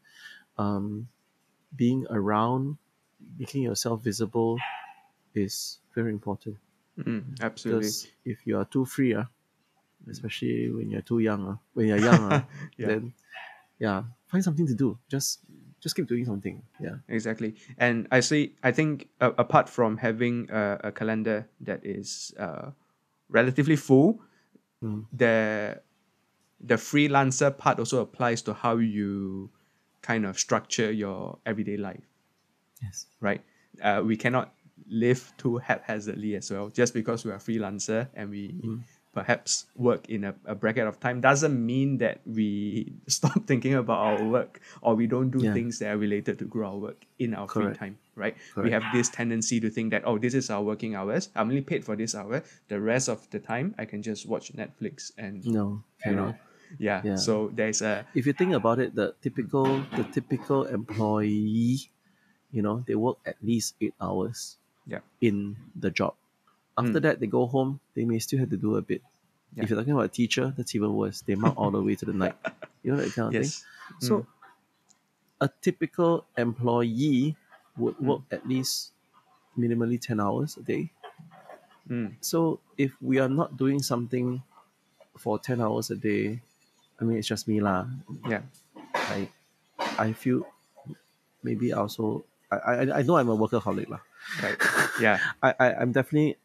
[0.59, 1.09] Um,
[1.77, 2.79] being around,
[3.39, 4.59] making yourself visible,
[5.35, 6.59] is very important.
[7.05, 7.87] Mm, absolutely.
[7.87, 9.27] Because if you are too free, ah,
[10.09, 12.45] especially when you're too young, ah, when you're young, ah,
[12.79, 12.87] Yeah.
[12.87, 13.13] then
[13.79, 14.99] yeah, find something to do.
[15.09, 15.41] Just
[15.81, 16.63] just keep doing something.
[16.81, 16.97] Yeah.
[17.09, 17.55] Exactly.
[17.79, 22.71] And I see, I think uh, apart from having a, a calendar that is uh,
[23.29, 24.21] relatively full,
[24.83, 25.05] Mm.
[25.13, 25.77] the
[26.61, 29.51] the freelancer part also applies to how you
[30.03, 32.05] kind of structure your everyday life,
[32.83, 33.07] Yes.
[33.21, 33.43] right?
[33.83, 34.53] Uh, we cannot
[34.89, 36.69] live too haphazardly as well.
[36.69, 38.81] Just because we are freelancer and we Mm.
[39.13, 43.99] perhaps work in a, a bracket of time doesn't mean that we stop thinking about
[43.99, 45.53] our work or we don't do Yeah.
[45.53, 48.37] things that are related to grow our work in our free time, right?
[48.57, 51.31] We have this tendency to think that, oh, this is our working hours.
[51.35, 52.43] I'm only paid for this hour.
[52.69, 55.83] The rest of the time, I can just watch Netflix and, No.
[56.07, 56.39] you know,
[56.79, 57.03] yeah.
[57.03, 57.17] Yeah.
[57.17, 59.67] So there's a, if you think about it, the typical
[59.99, 61.91] the typical employee,
[62.53, 64.57] you know, they work at least eight hours
[64.91, 65.07] Yeah.
[65.23, 66.19] in the job.
[66.75, 67.03] After Mm.
[67.07, 67.79] that, they go home.
[67.95, 69.03] They may still have to do a bit.
[69.55, 69.63] Yeah.
[69.63, 71.23] If you're talking about a teacher, that's even worse.
[71.23, 72.35] They mark all the way to the night.
[72.83, 73.61] You know that kind of yes.
[73.61, 74.01] thing.
[74.01, 74.13] So,
[75.41, 77.37] a typical employee
[77.77, 78.07] would Mm.
[78.09, 78.93] work at least
[79.59, 80.89] minimally ten hours a day.
[81.89, 82.17] Mm.
[82.25, 84.41] So, if we are not doing something
[85.21, 86.41] for ten hours a day,
[86.99, 87.85] I mean, it's just me lah.
[88.25, 88.43] Yeah.
[88.97, 89.29] I
[90.01, 90.49] I feel
[91.45, 94.01] maybe also I, I, I know I'm a workaholic lah.
[94.43, 94.59] Right.
[95.01, 95.19] Yeah.
[95.43, 96.37] I, I I'm definitely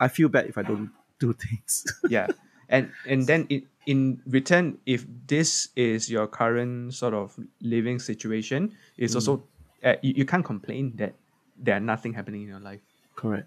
[0.00, 0.90] I feel bad if I don't
[1.20, 1.84] do things.
[2.08, 2.30] yeah
[2.68, 8.72] and and then in in return if this is your current sort of living situation
[8.96, 9.44] it's also
[9.84, 11.12] uh, you, you can't complain that
[11.60, 12.80] there are nothing happening in your life
[13.14, 13.46] Correct.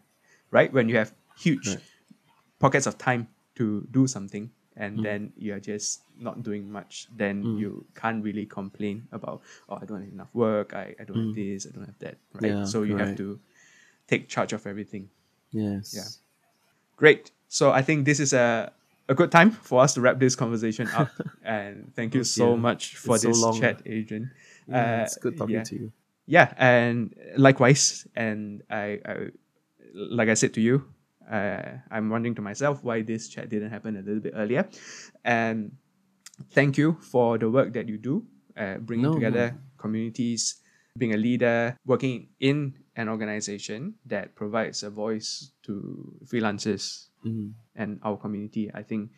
[0.51, 1.81] right when you have huge Right.
[2.59, 5.03] pockets of time to do something and Mm.
[5.03, 7.57] then you're just not doing much then Mm.
[7.59, 11.33] you can't really complain about oh i don't have enough work i, I don't have
[11.33, 11.41] Mm.
[11.41, 13.39] this i don't have that right Yeah, so you have to
[14.07, 15.09] take charge of everything
[15.51, 15.93] Yes.
[15.95, 16.03] Yeah.
[16.97, 17.31] Great.
[17.47, 18.71] So I think this is a,
[19.07, 21.09] a good time for us to wrap this conversation up.
[21.43, 22.57] and thank you so dear.
[22.57, 23.59] much for It's so this long.
[23.59, 24.31] chat, Adrian.
[24.67, 25.63] Yeah, Uh, it's good talking yeah.
[25.63, 25.91] to you.
[26.25, 28.05] Yeah, and likewise.
[28.15, 29.15] And I, I
[29.95, 30.83] like I said to you,
[31.31, 34.67] uh, I'm wondering to myself why this chat didn't happen a little bit earlier.
[35.23, 35.71] And
[36.51, 38.25] thank you for the work that you do,
[38.57, 40.55] uh, bringing No, together communities,
[40.97, 45.73] being a leader, working in an organization that provides a voice to
[46.25, 47.53] freelancers Mm.
[47.75, 48.69] and our community.
[48.73, 49.09] I think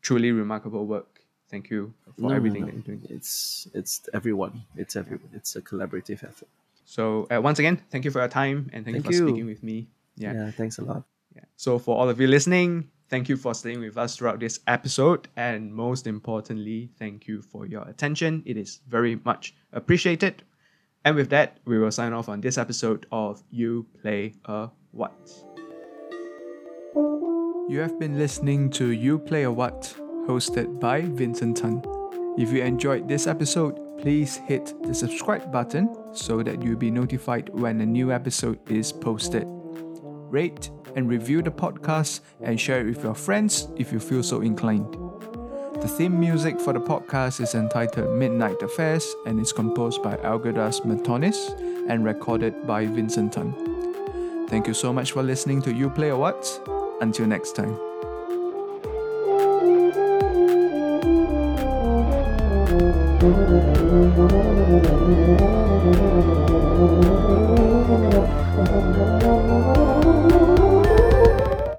[0.00, 1.20] truly remarkable work.
[1.50, 2.66] Thank you for No, no, everything no.
[2.66, 3.02] that you're doing.
[3.10, 4.64] It's it's everyone.
[4.76, 5.28] It's everyone.
[5.34, 6.48] It's a collaborative effort.
[6.84, 9.28] So uh, once again, thank you for your time and thank, Thank you for you.
[9.28, 9.86] speaking with me.
[10.16, 10.32] Yeah.
[10.34, 10.50] yeah.
[10.50, 11.04] Thanks a lot.
[11.36, 11.44] Yeah.
[11.56, 15.28] So for all of you listening, thank you for staying with us throughout this episode.
[15.36, 18.42] And most importantly, thank you for your attention.
[18.46, 20.42] It is very much appreciated.
[21.04, 25.12] And with that, we will sign off on this episode of You Play a What.
[27.68, 29.94] You have been listening to You Play a What,
[30.26, 31.82] hosted by Vincent Tan.
[32.38, 37.50] If you enjoyed this episode, please hit the subscribe button so that you'll be notified
[37.50, 39.44] when a new episode is posted.
[39.46, 44.40] Rate and review the podcast and share it with your friends if you feel so
[44.40, 45.03] inclined.
[45.84, 50.80] The theme music for the podcast is entitled Midnight Affairs and is composed by Algirdas
[50.80, 51.36] Matonis
[51.90, 53.52] and recorded by Vincent Tan.
[54.48, 56.48] Thank you so much for listening to You Play a What.
[57.02, 57.76] Until next time.
[63.20, 63.28] Thank
[70.48, 70.53] you.